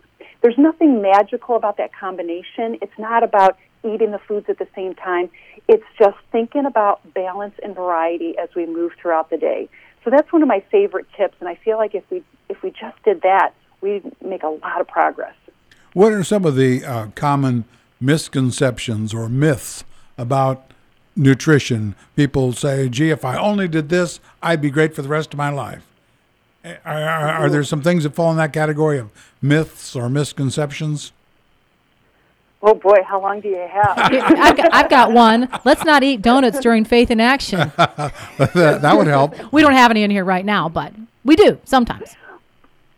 There's 0.43 0.59
nothing 0.59 1.03
magical 1.03 1.57
about 1.57 1.77
that 1.79 1.91
combination. 1.95 2.79
It's 2.81 2.99
not 2.99 3.23
about 3.23 3.59
eating 3.85 4.11
the 4.11 4.19
foods 4.19 4.47
at 4.49 4.59
the 4.59 4.69
same 4.75 4.95
time. 4.95 5.31
It's 5.69 5.85
just 5.99 6.17
thinking 6.33 6.67
about 6.67 7.01
balance 7.15 7.55
and 7.63 7.75
variety 7.75 8.37
as 8.39 8.49
we 8.55 8.67
move 8.67 8.93
throughout 9.01 9.31
the 9.31 9.37
day. 9.37 9.69
So 10.05 10.11
that's 10.11 10.33
one 10.33 10.43
of 10.43 10.49
my 10.49 10.63
favorite 10.71 11.07
tips, 11.17 11.35
and 11.41 11.49
I 11.49 11.57
feel 11.57 11.79
like 11.79 11.95
if 11.95 12.05
we 12.11 12.23
if 12.49 12.63
we 12.63 12.71
just 12.71 13.03
did 13.05 13.23
that, 13.23 13.55
we'd 13.81 14.05
make 14.23 14.45
a 14.45 14.49
lot 14.49 14.81
of 14.81 14.87
progress. 14.87 15.35
What 15.95 16.13
are 16.13 16.23
some 16.23 16.45
of 16.45 16.55
the 16.55 16.85
uh, 16.85 17.07
common 17.17 17.65
misconceptions 18.01 19.13
or 19.13 19.29
myths 19.29 19.83
about 20.17 20.71
nutrition? 21.17 21.95
People 22.15 22.53
say, 22.53 22.89
"Gee, 22.89 23.11
if 23.11 23.25
I 23.25 23.37
only 23.37 23.69
did 23.69 23.89
this, 23.89 24.21
I'd 24.43 24.61
be 24.61 24.71
great 24.71 24.95
for 24.95 25.03
the 25.03 25.09
rest 25.09 25.33
of 25.33 25.39
my 25.39 25.51
life." 25.51 25.83
Eh, 26.65 26.77
are, 26.85 27.03
are, 27.03 27.29
are 27.33 27.51
there 27.51 27.65
some 27.65 27.83
things 27.83 28.05
that 28.05 28.15
fall 28.15 28.31
in 28.31 28.37
that 28.37 28.53
category 28.53 28.99
of 28.99 29.11
myths 29.41 29.97
or 29.97 30.09
misconceptions? 30.09 31.13
Oh 32.63 32.75
boy, 32.75 33.03
how 33.07 33.21
long 33.21 33.41
do 33.41 33.49
you 33.49 33.69
have? 33.71 33.95
I've, 33.97 34.57
got, 34.57 34.75
I've 34.75 34.91
got 34.91 35.13
one. 35.13 35.49
Let's 35.65 35.85
not 35.85 36.03
eat 36.03 36.23
donuts 36.23 36.59
during 36.59 36.85
Faith 36.85 37.11
in 37.11 37.21
Action. 37.21 37.59
that, 37.77 38.79
that 38.83 38.97
would 38.97 39.07
help. 39.07 39.35
We 39.53 39.63
don't 39.63 39.75
have 39.75 39.91
any 39.91 40.03
in 40.03 40.11
here 40.11 40.25
right 40.25 40.45
now, 40.45 40.69
but 40.69 40.93
we 41.25 41.37
do 41.37 41.61
sometimes. 41.65 42.17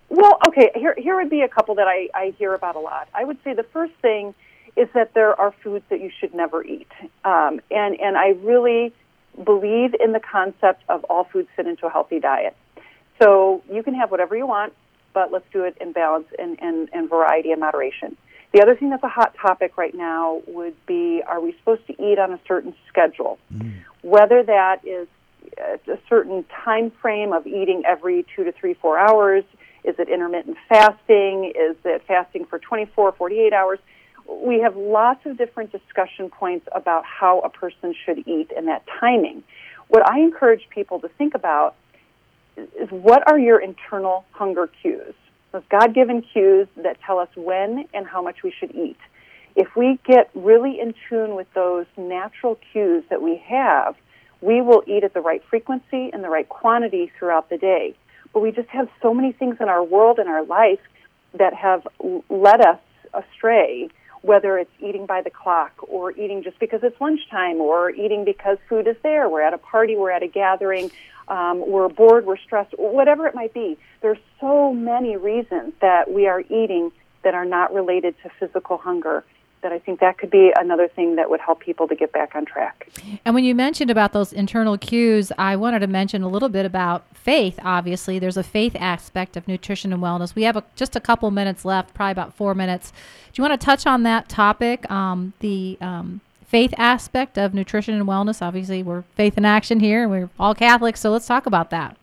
Well, 0.08 0.38
okay, 0.46 0.70
here 0.74 0.94
here 0.96 1.16
would 1.16 1.28
be 1.28 1.42
a 1.42 1.48
couple 1.48 1.74
that 1.74 1.86
I, 1.86 2.08
I 2.14 2.34
hear 2.38 2.54
about 2.54 2.76
a 2.76 2.80
lot. 2.80 3.08
I 3.12 3.24
would 3.24 3.36
say 3.44 3.52
the 3.52 3.62
first 3.62 3.92
thing 4.00 4.34
is 4.78 4.88
that 4.94 5.12
there 5.14 5.38
are 5.38 5.52
foods 5.62 5.84
that 5.90 6.00
you 6.00 6.10
should 6.20 6.34
never 6.34 6.64
eat. 6.64 6.88
Um, 7.24 7.60
and, 7.70 7.98
and 8.00 8.16
I 8.16 8.28
really 8.42 8.92
believe 9.44 9.94
in 9.98 10.12
the 10.12 10.20
concept 10.20 10.82
of 10.88 11.04
all 11.04 11.24
foods 11.24 11.48
fit 11.56 11.66
into 11.66 11.86
a 11.86 11.90
healthy 11.90 12.20
diet. 12.20 12.56
So 13.20 13.62
you 13.70 13.82
can 13.82 13.94
have 13.94 14.10
whatever 14.10 14.36
you 14.36 14.46
want, 14.46 14.72
but 15.12 15.32
let's 15.32 15.46
do 15.52 15.64
it 15.64 15.76
in 15.80 15.92
balance 15.92 16.28
and, 16.38 16.58
and, 16.62 16.88
and 16.92 17.10
variety 17.10 17.50
and 17.50 17.60
moderation. 17.60 18.16
The 18.52 18.62
other 18.62 18.76
thing 18.76 18.90
that's 18.90 19.02
a 19.02 19.08
hot 19.08 19.34
topic 19.34 19.76
right 19.76 19.94
now 19.94 20.42
would 20.46 20.74
be 20.86 21.22
are 21.26 21.40
we 21.40 21.52
supposed 21.58 21.86
to 21.88 21.92
eat 22.02 22.18
on 22.18 22.32
a 22.32 22.40
certain 22.46 22.74
schedule? 22.88 23.38
Whether 24.02 24.42
that 24.44 24.86
is 24.86 25.08
a 25.58 25.98
certain 26.08 26.44
time 26.64 26.90
frame 27.02 27.32
of 27.32 27.46
eating 27.46 27.82
every 27.86 28.24
two 28.34 28.44
to 28.44 28.52
three, 28.52 28.74
four 28.74 28.98
hours, 28.98 29.44
is 29.84 29.96
it 29.98 30.08
intermittent 30.08 30.56
fasting? 30.68 31.52
Is 31.54 31.76
it 31.84 32.02
fasting 32.06 32.44
for 32.46 32.58
24, 32.58 33.12
48 33.12 33.52
hours? 33.52 33.78
We 34.28 34.60
have 34.60 34.76
lots 34.76 35.24
of 35.26 35.38
different 35.38 35.72
discussion 35.72 36.28
points 36.30 36.68
about 36.72 37.04
how 37.04 37.40
a 37.40 37.48
person 37.48 37.94
should 38.04 38.26
eat 38.28 38.50
and 38.56 38.68
that 38.68 38.84
timing. 39.00 39.42
What 39.88 40.08
I 40.08 40.20
encourage 40.20 40.68
people 40.68 41.00
to 41.00 41.08
think 41.08 41.34
about 41.34 41.74
is 42.56 42.90
what 42.90 43.26
are 43.26 43.38
your 43.38 43.58
internal 43.60 44.24
hunger 44.32 44.68
cues? 44.82 45.14
Those 45.52 45.62
God 45.70 45.94
given 45.94 46.22
cues 46.22 46.68
that 46.76 46.98
tell 47.00 47.18
us 47.18 47.28
when 47.34 47.86
and 47.94 48.06
how 48.06 48.20
much 48.22 48.42
we 48.42 48.52
should 48.52 48.74
eat. 48.74 48.98
If 49.56 49.74
we 49.74 49.98
get 50.04 50.30
really 50.34 50.78
in 50.78 50.94
tune 51.08 51.34
with 51.34 51.52
those 51.54 51.86
natural 51.96 52.58
cues 52.72 53.04
that 53.08 53.22
we 53.22 53.42
have, 53.48 53.96
we 54.40 54.60
will 54.60 54.82
eat 54.86 55.04
at 55.04 55.14
the 55.14 55.20
right 55.20 55.42
frequency 55.48 56.10
and 56.12 56.22
the 56.22 56.28
right 56.28 56.48
quantity 56.48 57.10
throughout 57.18 57.48
the 57.48 57.58
day. 57.58 57.96
But 58.32 58.40
we 58.40 58.52
just 58.52 58.68
have 58.68 58.88
so 59.02 59.14
many 59.14 59.32
things 59.32 59.56
in 59.58 59.68
our 59.68 59.82
world 59.82 60.18
and 60.18 60.28
our 60.28 60.44
life 60.44 60.80
that 61.34 61.54
have 61.54 61.88
led 62.28 62.60
us 62.60 62.78
astray, 63.14 63.88
whether 64.22 64.58
it's 64.58 64.70
eating 64.80 65.06
by 65.06 65.22
the 65.22 65.30
clock 65.30 65.72
or 65.82 66.12
eating 66.12 66.42
just 66.42 66.58
because 66.58 66.80
it's 66.82 67.00
lunchtime 67.00 67.60
or 67.60 67.90
eating 67.90 68.24
because 68.24 68.58
food 68.68 68.86
is 68.86 68.96
there. 69.02 69.28
We're 69.28 69.42
at 69.42 69.54
a 69.54 69.58
party, 69.58 69.96
we're 69.96 70.10
at 70.10 70.22
a 70.22 70.28
gathering, 70.28 70.90
um, 71.28 71.62
we're 71.66 71.88
bored, 71.88 72.26
we're 72.26 72.38
stressed, 72.38 72.74
whatever 72.78 73.26
it 73.26 73.34
might 73.34 73.54
be. 73.54 73.78
There's 74.00 74.18
so 74.40 74.72
many 74.72 75.16
reasons 75.16 75.74
that 75.80 76.10
we 76.12 76.26
are 76.26 76.40
eating 76.40 76.90
that 77.22 77.34
are 77.34 77.44
not 77.44 77.74
related 77.74 78.14
to 78.22 78.30
physical 78.40 78.78
hunger 78.78 79.24
that 79.62 79.72
I 79.72 79.78
think 79.78 80.00
that 80.00 80.18
could 80.18 80.30
be 80.30 80.52
another 80.56 80.88
thing 80.88 81.16
that 81.16 81.30
would 81.30 81.40
help 81.40 81.60
people 81.60 81.88
to 81.88 81.94
get 81.94 82.12
back 82.12 82.34
on 82.34 82.44
track. 82.44 82.88
And 83.24 83.34
when 83.34 83.44
you 83.44 83.54
mentioned 83.54 83.90
about 83.90 84.12
those 84.12 84.32
internal 84.32 84.78
cues, 84.78 85.32
I 85.38 85.56
wanted 85.56 85.80
to 85.80 85.86
mention 85.86 86.22
a 86.22 86.28
little 86.28 86.48
bit 86.48 86.64
about 86.64 87.04
faith. 87.14 87.58
Obviously, 87.62 88.18
there's 88.18 88.36
a 88.36 88.42
faith 88.42 88.76
aspect 88.78 89.36
of 89.36 89.46
nutrition 89.48 89.92
and 89.92 90.02
wellness. 90.02 90.34
We 90.34 90.44
have 90.44 90.56
a, 90.56 90.64
just 90.76 90.96
a 90.96 91.00
couple 91.00 91.30
minutes 91.30 91.64
left, 91.64 91.94
probably 91.94 92.12
about 92.12 92.34
four 92.34 92.54
minutes. 92.54 92.92
Do 93.32 93.42
you 93.42 93.48
want 93.48 93.60
to 93.60 93.64
touch 93.64 93.86
on 93.86 94.02
that 94.04 94.28
topic, 94.28 94.90
um, 94.90 95.32
the 95.40 95.76
um, 95.80 96.20
faith 96.46 96.72
aspect 96.78 97.36
of 97.36 97.54
nutrition 97.54 97.94
and 97.94 98.06
wellness? 98.06 98.40
Obviously, 98.40 98.82
we're 98.82 99.02
faith 99.14 99.36
in 99.36 99.44
action 99.44 99.80
here, 99.80 100.02
and 100.02 100.10
we're 100.10 100.30
all 100.38 100.54
Catholics, 100.54 101.00
so 101.00 101.10
let's 101.10 101.26
talk 101.26 101.46
about 101.46 101.70
that. 101.70 101.96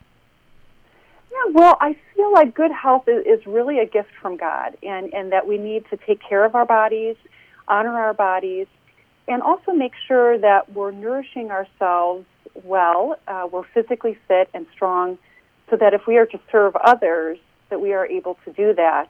Yeah, 1.31 1.51
well, 1.53 1.77
I 1.81 1.97
feel 2.15 2.31
like 2.31 2.53
good 2.53 2.71
health 2.71 3.07
is, 3.07 3.25
is 3.25 3.45
really 3.45 3.79
a 3.79 3.85
gift 3.85 4.11
from 4.21 4.37
God, 4.37 4.77
and, 4.83 5.13
and 5.13 5.31
that 5.31 5.47
we 5.47 5.57
need 5.57 5.85
to 5.89 5.97
take 5.97 6.21
care 6.21 6.45
of 6.45 6.55
our 6.55 6.65
bodies 6.65 7.15
honor 7.67 7.97
our 7.97 8.13
bodies, 8.13 8.67
and 9.27 9.41
also 9.41 9.71
make 9.71 9.93
sure 10.07 10.37
that 10.37 10.71
we're 10.73 10.91
nourishing 10.91 11.51
ourselves 11.51 12.25
well, 12.63 13.17
uh, 13.27 13.47
we're 13.51 13.65
physically 13.73 14.17
fit 14.27 14.49
and 14.53 14.65
strong, 14.73 15.17
so 15.69 15.75
that 15.75 15.93
if 15.93 16.07
we 16.07 16.17
are 16.17 16.25
to 16.25 16.39
serve 16.51 16.75
others, 16.77 17.37
that 17.69 17.81
we 17.81 17.93
are 17.93 18.05
able 18.05 18.37
to 18.45 18.53
do 18.53 18.73
that 18.73 19.09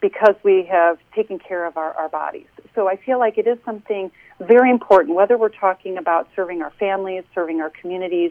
because 0.00 0.36
we 0.44 0.64
have 0.70 0.98
taken 1.14 1.38
care 1.38 1.66
of 1.66 1.76
our, 1.76 1.92
our 1.94 2.08
bodies. 2.08 2.46
So 2.74 2.88
I 2.88 2.96
feel 2.96 3.18
like 3.18 3.36
it 3.36 3.46
is 3.46 3.58
something 3.64 4.10
very 4.40 4.70
important, 4.70 5.16
whether 5.16 5.36
we're 5.36 5.48
talking 5.48 5.98
about 5.98 6.28
serving 6.36 6.62
our 6.62 6.70
families, 6.78 7.24
serving 7.34 7.60
our 7.60 7.70
communities. 7.70 8.30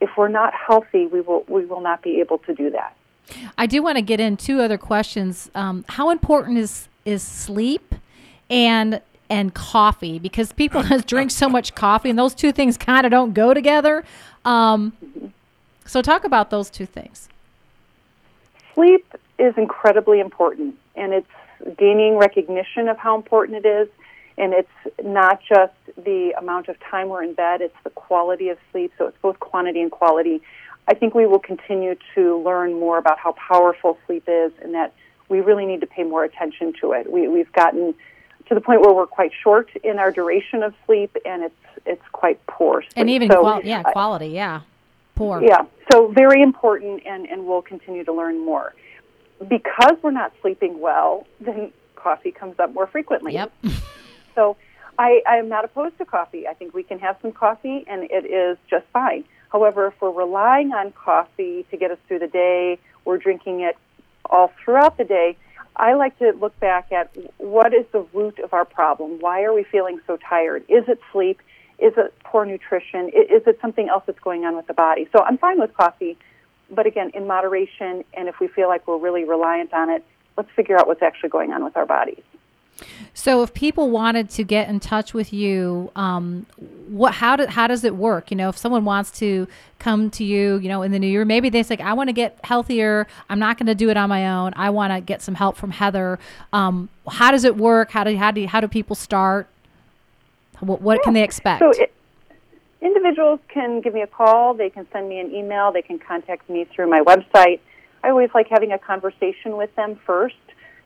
If 0.00 0.10
we're 0.16 0.28
not 0.28 0.54
healthy, 0.54 1.06
we 1.06 1.20
will 1.20 1.44
we 1.48 1.64
will 1.64 1.80
not 1.80 2.02
be 2.02 2.20
able 2.20 2.38
to 2.38 2.54
do 2.54 2.70
that. 2.70 2.96
I 3.58 3.66
do 3.66 3.82
want 3.82 3.96
to 3.96 4.02
get 4.02 4.20
in 4.20 4.36
two 4.36 4.60
other 4.60 4.78
questions. 4.78 5.50
Um, 5.54 5.84
how 5.88 6.10
important 6.10 6.58
is 6.58 6.88
is 7.04 7.22
sleep? 7.22 7.94
And 8.52 9.00
and 9.30 9.54
coffee 9.54 10.18
because 10.18 10.52
people 10.52 10.82
drink 11.06 11.32
so 11.32 11.48
much 11.48 11.74
coffee 11.74 12.10
and 12.10 12.18
those 12.18 12.34
two 12.34 12.52
things 12.52 12.76
kind 12.76 13.04
of 13.04 13.10
don't 13.10 13.32
go 13.32 13.52
together. 13.52 14.04
Um, 14.44 14.92
so 15.86 16.02
talk 16.02 16.24
about 16.24 16.50
those 16.50 16.70
two 16.70 16.86
things. 16.86 17.28
Sleep 18.74 19.04
is 19.38 19.54
incredibly 19.56 20.20
important, 20.20 20.76
and 20.94 21.12
it's 21.12 21.76
gaining 21.76 22.16
recognition 22.16 22.88
of 22.88 22.98
how 22.98 23.16
important 23.16 23.64
it 23.64 23.68
is. 23.68 23.88
And 24.38 24.54
it's 24.54 24.70
not 25.02 25.40
just 25.46 25.74
the 25.96 26.32
amount 26.38 26.68
of 26.68 26.80
time 26.80 27.08
we're 27.08 27.22
in 27.22 27.34
bed; 27.34 27.60
it's 27.60 27.76
the 27.84 27.90
quality 27.90 28.48
of 28.48 28.58
sleep. 28.70 28.92
So 28.96 29.06
it's 29.06 29.18
both 29.20 29.40
quantity 29.40 29.82
and 29.82 29.90
quality. 29.90 30.40
I 30.88 30.94
think 30.94 31.14
we 31.14 31.26
will 31.26 31.38
continue 31.38 31.96
to 32.14 32.38
learn 32.42 32.72
more 32.72 32.98
about 32.98 33.18
how 33.18 33.32
powerful 33.32 33.98
sleep 34.06 34.24
is, 34.26 34.52
and 34.62 34.74
that 34.74 34.94
we 35.28 35.40
really 35.40 35.66
need 35.66 35.80
to 35.80 35.86
pay 35.86 36.02
more 36.02 36.24
attention 36.24 36.72
to 36.80 36.92
it. 36.92 37.10
We, 37.10 37.28
we've 37.28 37.52
gotten 37.52 37.94
to 38.48 38.54
the 38.54 38.60
point 38.60 38.80
where 38.80 38.92
we're 38.92 39.06
quite 39.06 39.32
short 39.42 39.70
in 39.82 39.98
our 39.98 40.10
duration 40.10 40.62
of 40.62 40.74
sleep, 40.86 41.16
and 41.24 41.44
it's 41.44 41.54
it's 41.86 42.08
quite 42.12 42.44
poor. 42.46 42.82
Sleep. 42.82 42.92
And 42.96 43.10
even 43.10 43.30
so, 43.30 43.40
qual- 43.40 43.64
yeah, 43.64 43.82
quality, 43.82 44.28
yeah, 44.28 44.60
poor. 45.14 45.42
Yeah, 45.42 45.62
so 45.90 46.08
very 46.08 46.42
important, 46.42 47.02
and 47.06 47.26
and 47.26 47.46
we'll 47.46 47.62
continue 47.62 48.04
to 48.04 48.12
learn 48.12 48.44
more. 48.44 48.74
Because 49.48 49.96
we're 50.02 50.12
not 50.12 50.32
sleeping 50.40 50.80
well, 50.80 51.26
then 51.40 51.72
coffee 51.96 52.30
comes 52.30 52.58
up 52.60 52.72
more 52.72 52.86
frequently. 52.86 53.32
Yep. 53.32 53.52
so 54.34 54.56
I, 54.98 55.22
I 55.28 55.36
am 55.36 55.48
not 55.48 55.64
opposed 55.64 55.98
to 55.98 56.04
coffee. 56.04 56.46
I 56.46 56.54
think 56.54 56.74
we 56.74 56.82
can 56.82 56.98
have 57.00 57.16
some 57.22 57.32
coffee, 57.32 57.84
and 57.86 58.04
it 58.04 58.24
is 58.24 58.58
just 58.70 58.84
fine. 58.92 59.24
However, 59.50 59.88
if 59.88 60.00
we're 60.00 60.10
relying 60.10 60.72
on 60.72 60.92
coffee 60.92 61.66
to 61.70 61.76
get 61.76 61.90
us 61.90 61.98
through 62.06 62.20
the 62.20 62.28
day, 62.28 62.78
we're 63.04 63.18
drinking 63.18 63.60
it 63.60 63.76
all 64.26 64.52
throughout 64.64 64.96
the 64.96 65.04
day 65.04 65.36
I 65.76 65.94
like 65.94 66.18
to 66.18 66.32
look 66.32 66.58
back 66.60 66.92
at 66.92 67.16
what 67.38 67.72
is 67.72 67.86
the 67.92 68.06
root 68.12 68.38
of 68.38 68.52
our 68.52 68.64
problem? 68.64 69.18
Why 69.20 69.42
are 69.42 69.52
we 69.52 69.64
feeling 69.64 70.00
so 70.06 70.18
tired? 70.18 70.62
Is 70.68 70.84
it 70.88 71.00
sleep? 71.12 71.40
Is 71.78 71.94
it 71.96 72.14
poor 72.24 72.44
nutrition? 72.44 73.08
Is 73.08 73.42
it 73.46 73.58
something 73.60 73.88
else 73.88 74.04
that's 74.06 74.20
going 74.20 74.44
on 74.44 74.56
with 74.56 74.66
the 74.66 74.74
body? 74.74 75.08
So 75.12 75.22
I'm 75.24 75.38
fine 75.38 75.58
with 75.58 75.74
coffee, 75.74 76.16
but 76.70 76.86
again, 76.86 77.10
in 77.14 77.26
moderation. 77.26 78.04
And 78.14 78.28
if 78.28 78.38
we 78.40 78.48
feel 78.48 78.68
like 78.68 78.86
we're 78.86 78.98
really 78.98 79.24
reliant 79.24 79.72
on 79.72 79.90
it, 79.90 80.04
let's 80.36 80.50
figure 80.54 80.78
out 80.78 80.86
what's 80.86 81.02
actually 81.02 81.30
going 81.30 81.52
on 81.52 81.64
with 81.64 81.76
our 81.76 81.86
bodies. 81.86 82.22
So, 83.14 83.42
if 83.42 83.52
people 83.54 83.90
wanted 83.90 84.30
to 84.30 84.44
get 84.44 84.68
in 84.68 84.80
touch 84.80 85.14
with 85.14 85.32
you, 85.32 85.90
um, 85.94 86.46
what 86.88 87.14
how 87.14 87.36
do, 87.36 87.46
how 87.46 87.66
does 87.66 87.84
it 87.84 87.94
work? 87.94 88.30
You 88.30 88.36
know, 88.36 88.48
if 88.48 88.56
someone 88.56 88.84
wants 88.84 89.10
to 89.18 89.46
come 89.78 90.10
to 90.10 90.24
you, 90.24 90.56
you 90.56 90.68
know, 90.68 90.82
in 90.82 90.92
the 90.92 90.98
new 90.98 91.06
year, 91.06 91.24
maybe 91.24 91.50
they 91.50 91.62
say, 91.62 91.76
"I 91.76 91.92
want 91.92 92.08
to 92.08 92.12
get 92.12 92.38
healthier. 92.42 93.06
I'm 93.28 93.38
not 93.38 93.58
going 93.58 93.66
to 93.66 93.74
do 93.74 93.90
it 93.90 93.96
on 93.96 94.08
my 94.08 94.28
own. 94.28 94.52
I 94.56 94.70
want 94.70 94.92
to 94.92 95.00
get 95.00 95.22
some 95.22 95.34
help 95.34 95.56
from 95.56 95.70
Heather." 95.70 96.18
Um, 96.52 96.88
how 97.08 97.30
does 97.30 97.44
it 97.44 97.56
work? 97.56 97.90
How 97.90 98.04
do 98.04 98.16
how 98.16 98.30
do 98.30 98.46
how 98.46 98.60
do 98.60 98.68
people 98.68 98.96
start? 98.96 99.46
What, 100.60 100.80
what 100.80 101.02
can 101.02 101.12
they 101.12 101.22
expect? 101.22 101.60
So 101.60 101.70
it, 101.70 101.92
individuals 102.80 103.40
can 103.48 103.80
give 103.80 103.94
me 103.94 104.02
a 104.02 104.06
call. 104.06 104.54
They 104.54 104.70
can 104.70 104.86
send 104.92 105.08
me 105.08 105.18
an 105.18 105.32
email. 105.32 105.72
They 105.72 105.82
can 105.82 105.98
contact 105.98 106.48
me 106.48 106.64
through 106.64 106.88
my 106.88 107.00
website. 107.00 107.60
I 108.04 108.10
always 108.10 108.30
like 108.34 108.48
having 108.48 108.72
a 108.72 108.78
conversation 108.78 109.56
with 109.56 109.74
them 109.76 109.98
first 110.06 110.34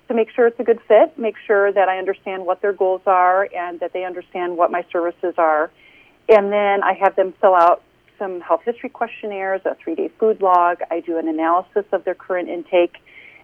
to 0.09 0.15
make 0.15 0.31
sure 0.31 0.47
it's 0.47 0.61
a 0.61 0.65
good 0.65 0.81
fit, 0.87 1.19
make 1.19 1.35
sure 1.47 1.73
that 1.73 1.89
I 1.89 1.99
understand 1.99 2.47
what 2.47 2.63
their 2.63 2.73
goals 2.73 3.03
are 3.07 3.49
and 3.55 3.81
that 3.81 3.93
they 3.93 4.05
understand 4.05 4.57
what 4.57 4.71
my 4.71 4.85
services 4.93 5.35
are. 5.37 5.71
And 6.29 6.53
then 6.53 6.83
I 6.83 6.93
have 7.01 7.17
them 7.17 7.35
fill 7.41 7.55
out 7.55 7.83
some 8.19 8.41
health 8.41 8.63
history 8.65 8.89
questionnaires, 8.89 9.61
a 9.65 9.77
three 9.83 9.95
day 9.95 10.11
food 10.19 10.41
log. 10.41 10.79
I 10.91 11.01
do 11.01 11.19
an 11.19 11.29
analysis 11.29 11.85
of 11.93 12.05
their 12.05 12.15
current 12.15 12.49
intake. 12.49 12.97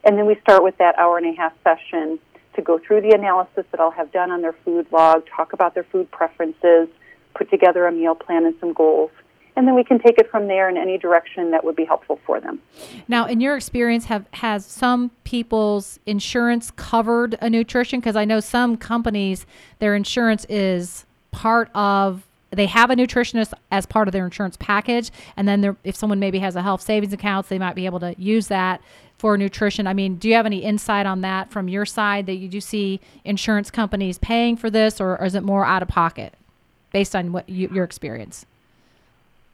And 0.05 0.17
then 0.17 0.27
we 0.27 0.37
start 0.41 0.63
with 0.63 0.79
that 0.79 0.99
hour 0.99 1.19
and 1.19 1.27
a 1.27 1.37
half 1.37 1.53
session 1.63 2.19
to 2.55 2.63
go 2.63 2.79
through 2.79 3.03
the 3.03 3.15
analysis 3.15 3.65
that 3.71 3.81
I'll 3.81 3.91
have 3.91 4.13
done 4.13 4.31
on 4.31 4.43
their 4.43 4.55
food 4.65 4.87
log, 4.93 5.25
talk 5.27 5.53
about 5.53 5.75
their 5.75 5.85
food 5.85 6.11
preferences, 6.11 6.89
put 7.35 7.51
together 7.51 7.87
a 7.87 7.93
meal 7.93 8.15
plan 8.15 8.45
and 8.45 8.55
some 8.61 8.73
goals 8.73 9.11
and 9.57 9.67
then 9.67 9.75
we 9.75 9.85
can 9.85 9.99
take 9.99 10.19
it 10.19 10.31
from 10.31 10.49
there 10.49 10.69
in 10.69 10.77
any 10.77 10.99
direction 10.99 11.51
that 11.51 11.65
would 11.65 11.77
be 11.77 11.85
helpful 11.85 12.19
for 12.25 12.41
them. 12.41 12.61
Now, 13.09 13.27
in 13.27 13.41
your 13.41 13.57
experience, 13.57 14.07
have 14.07 14.27
has 14.33 14.65
some 14.65 15.11
people's 15.25 15.99
insurance 16.07 16.71
covered 16.73 17.37
a 17.41 17.51
nutrition? 17.51 18.01
Because 18.01 18.17
I 18.17 18.25
know 18.25 18.41
some 18.41 18.77
companies, 18.77 19.47
their 19.79 19.95
insurance 19.95 20.47
is 20.49 21.05
part 21.31 21.71
of 21.75 22.27
they 22.51 22.67
have 22.67 22.91
a 22.91 22.95
nutritionist 22.95 23.55
as 23.71 23.87
part 23.87 24.09
of 24.09 24.13
their 24.13 24.27
insurance 24.27 24.59
package, 24.59 25.11
and 25.39 25.49
then 25.49 25.75
if 25.85 25.97
someone 25.97 26.21
maybe 26.21 26.39
has 26.39 26.55
a 26.55 26.61
health 26.61 26.83
savings 26.83 27.15
account, 27.15 27.49
they 27.49 27.59
might 27.59 27.75
be 27.75 27.87
able 27.87 28.01
to 28.01 28.15
use 28.19 28.49
that 28.49 28.83
for 29.17 29.39
nutrition. 29.39 29.87
I 29.87 29.95
mean, 29.95 30.17
do 30.17 30.29
you 30.29 30.35
have 30.35 30.45
any 30.45 30.59
insight 30.59 31.07
on 31.07 31.23
that 31.23 31.51
from 31.51 31.69
your 31.69 31.87
side 31.87 32.27
that 32.27 32.35
you 32.35 32.49
do 32.49 32.61
see 32.61 33.01
insurance 33.25 33.71
companies 33.71 34.19
paying 34.19 34.57
for 34.57 34.69
this, 34.69 35.01
or, 35.01 35.19
or 35.19 35.25
is 35.25 35.35
it 35.35 35.43
more 35.43 35.65
out 35.65 35.81
of 35.81 35.89
pocket 35.89 36.35
based 36.93 37.17
on 37.17 37.33
what 37.33 37.49
you, 37.49 37.71
your 37.73 37.85
experience? 37.85 38.45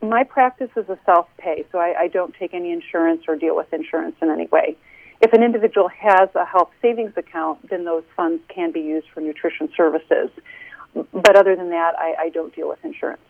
My 0.00 0.24
practice 0.24 0.70
is 0.76 0.88
a 0.88 0.98
self 1.04 1.26
pay, 1.38 1.64
so 1.72 1.78
I, 1.78 2.02
I 2.02 2.08
don't 2.08 2.34
take 2.34 2.54
any 2.54 2.72
insurance 2.72 3.22
or 3.26 3.36
deal 3.36 3.56
with 3.56 3.72
insurance 3.72 4.16
in 4.22 4.30
any 4.30 4.46
way. 4.46 4.76
If 5.20 5.32
an 5.32 5.42
individual 5.42 5.88
has 5.88 6.28
a 6.34 6.44
health 6.44 6.70
savings 6.80 7.12
account, 7.16 7.68
then 7.68 7.84
those 7.84 8.04
funds 8.16 8.42
can 8.48 8.70
be 8.70 8.80
used 8.80 9.08
for 9.12 9.20
nutrition 9.20 9.68
services. 9.76 10.30
But 10.94 11.36
other 11.36 11.56
than 11.56 11.70
that, 11.70 11.94
I, 11.98 12.14
I 12.18 12.28
don't 12.28 12.54
deal 12.54 12.68
with 12.68 12.78
insurance. 12.84 13.20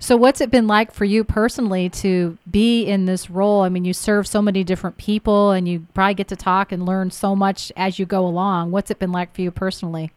So, 0.00 0.16
what's 0.16 0.40
it 0.40 0.50
been 0.50 0.66
like 0.66 0.92
for 0.92 1.04
you 1.04 1.22
personally 1.22 1.88
to 1.90 2.36
be 2.50 2.84
in 2.84 3.06
this 3.06 3.30
role? 3.30 3.62
I 3.62 3.68
mean, 3.68 3.84
you 3.84 3.92
serve 3.92 4.26
so 4.26 4.42
many 4.42 4.64
different 4.64 4.98
people 4.98 5.52
and 5.52 5.68
you 5.68 5.86
probably 5.94 6.14
get 6.14 6.28
to 6.28 6.36
talk 6.36 6.72
and 6.72 6.84
learn 6.84 7.10
so 7.10 7.36
much 7.36 7.72
as 7.76 7.98
you 7.98 8.04
go 8.04 8.26
along. 8.26 8.72
What's 8.72 8.90
it 8.90 8.98
been 8.98 9.12
like 9.12 9.34
for 9.34 9.40
you 9.40 9.50
personally? 9.50 10.12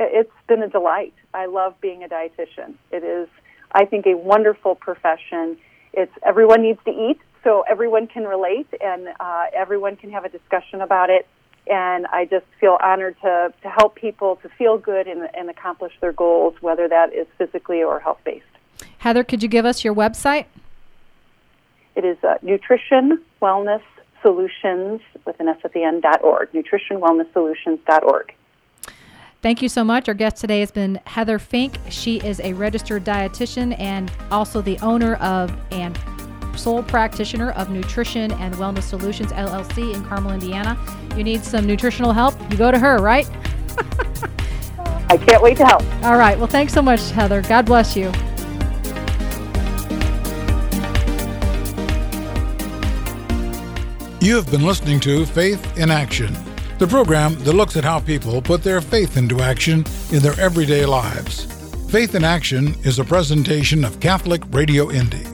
It's 0.00 0.30
been 0.48 0.62
a 0.62 0.68
delight. 0.68 1.14
I 1.32 1.46
love 1.46 1.80
being 1.80 2.04
a 2.04 2.08
dietitian. 2.08 2.74
It 2.90 3.04
is 3.04 3.28
I 3.72 3.84
think, 3.84 4.06
a 4.06 4.16
wonderful 4.16 4.74
profession. 4.74 5.56
It's 5.92 6.12
everyone 6.24 6.62
needs 6.62 6.80
to 6.84 6.90
eat, 6.90 7.20
so 7.44 7.64
everyone 7.68 8.06
can 8.06 8.24
relate 8.24 8.68
and 8.80 9.08
uh, 9.20 9.46
everyone 9.54 9.96
can 9.96 10.10
have 10.10 10.24
a 10.24 10.28
discussion 10.28 10.80
about 10.80 11.10
it. 11.10 11.26
And 11.70 12.06
I 12.06 12.24
just 12.24 12.46
feel 12.60 12.78
honored 12.82 13.16
to, 13.22 13.52
to 13.62 13.68
help 13.68 13.94
people 13.94 14.36
to 14.36 14.48
feel 14.48 14.78
good 14.78 15.06
and, 15.06 15.28
and 15.34 15.50
accomplish 15.50 15.92
their 16.00 16.12
goals, 16.12 16.54
whether 16.60 16.88
that 16.88 17.12
is 17.12 17.26
physically 17.36 17.82
or 17.82 18.00
health 18.00 18.20
based. 18.24 18.44
Heather, 18.98 19.22
could 19.22 19.42
you 19.42 19.48
give 19.48 19.66
us 19.66 19.84
your 19.84 19.94
website? 19.94 20.46
It 21.94 22.04
is 22.04 22.16
uh, 22.22 22.36
Nutrition 22.42 23.22
Wellness 23.42 23.82
Solutions 24.22 25.00
with 25.26 25.38
an 25.40 25.48
S 25.48 25.58
at 25.64 25.72
the 25.72 25.82
end 25.82 26.02
dot 26.02 26.22
org. 26.22 26.50
NutritionWellnessSolutions.org. 26.52 28.34
Thank 29.40 29.62
you 29.62 29.68
so 29.68 29.84
much. 29.84 30.08
Our 30.08 30.14
guest 30.14 30.38
today 30.38 30.60
has 30.60 30.72
been 30.72 31.00
Heather 31.06 31.38
Fink. 31.38 31.78
She 31.90 32.16
is 32.18 32.40
a 32.40 32.54
registered 32.54 33.04
dietitian 33.04 33.78
and 33.78 34.10
also 34.32 34.60
the 34.60 34.76
owner 34.80 35.14
of 35.16 35.56
and 35.70 35.96
sole 36.56 36.82
practitioner 36.82 37.52
of 37.52 37.70
Nutrition 37.70 38.32
and 38.32 38.52
Wellness 38.56 38.82
Solutions 38.82 39.30
LLC 39.30 39.94
in 39.94 40.04
Carmel, 40.04 40.32
Indiana. 40.32 40.76
You 41.16 41.22
need 41.22 41.44
some 41.44 41.66
nutritional 41.66 42.12
help, 42.12 42.34
you 42.50 42.56
go 42.56 42.72
to 42.72 42.78
her, 42.80 42.98
right? 42.98 43.30
I 45.08 45.16
can't 45.16 45.40
wait 45.40 45.56
to 45.58 45.64
help. 45.64 45.84
All 46.04 46.18
right. 46.18 46.36
Well, 46.36 46.48
thanks 46.48 46.72
so 46.72 46.82
much, 46.82 47.10
Heather. 47.10 47.40
God 47.42 47.64
bless 47.64 47.96
you. 47.96 48.06
You 54.20 54.34
have 54.34 54.50
been 54.50 54.64
listening 54.66 54.98
to 55.00 55.24
Faith 55.24 55.78
in 55.78 55.92
Action 55.92 56.34
the 56.78 56.86
program 56.86 57.34
that 57.40 57.54
looks 57.54 57.76
at 57.76 57.84
how 57.84 57.98
people 57.98 58.40
put 58.40 58.62
their 58.62 58.80
faith 58.80 59.16
into 59.16 59.40
action 59.40 59.84
in 60.12 60.22
their 60.22 60.38
everyday 60.38 60.86
lives. 60.86 61.44
Faith 61.90 62.14
in 62.14 62.22
Action 62.22 62.74
is 62.84 63.00
a 63.00 63.04
presentation 63.04 63.84
of 63.84 63.98
Catholic 63.98 64.42
Radio 64.50 64.90
Indy. 64.90 65.24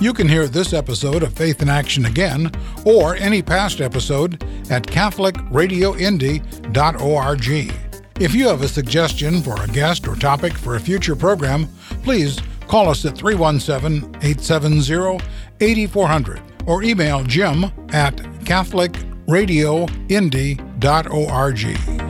You 0.00 0.12
can 0.12 0.28
hear 0.28 0.46
this 0.46 0.72
episode 0.72 1.22
of 1.22 1.32
Faith 1.32 1.62
in 1.62 1.68
Action 1.68 2.06
again 2.06 2.52
or 2.84 3.16
any 3.16 3.42
past 3.42 3.80
episode 3.80 4.42
at 4.70 4.84
CatholicRadioIndy.org. 4.84 7.74
If 8.20 8.34
you 8.34 8.48
have 8.48 8.62
a 8.62 8.68
suggestion 8.68 9.42
for 9.42 9.60
a 9.60 9.68
guest 9.68 10.06
or 10.06 10.14
topic 10.14 10.52
for 10.52 10.76
a 10.76 10.80
future 10.80 11.16
program, 11.16 11.66
please 12.04 12.38
call 12.68 12.88
us 12.88 13.04
at 13.04 13.18
317 13.18 14.04
870 14.22 15.20
8400 15.60 16.40
or 16.66 16.84
email 16.84 17.24
jim 17.24 17.64
at 17.90 18.20
Catholic 18.44 18.94
radioindy.org. 20.82 22.01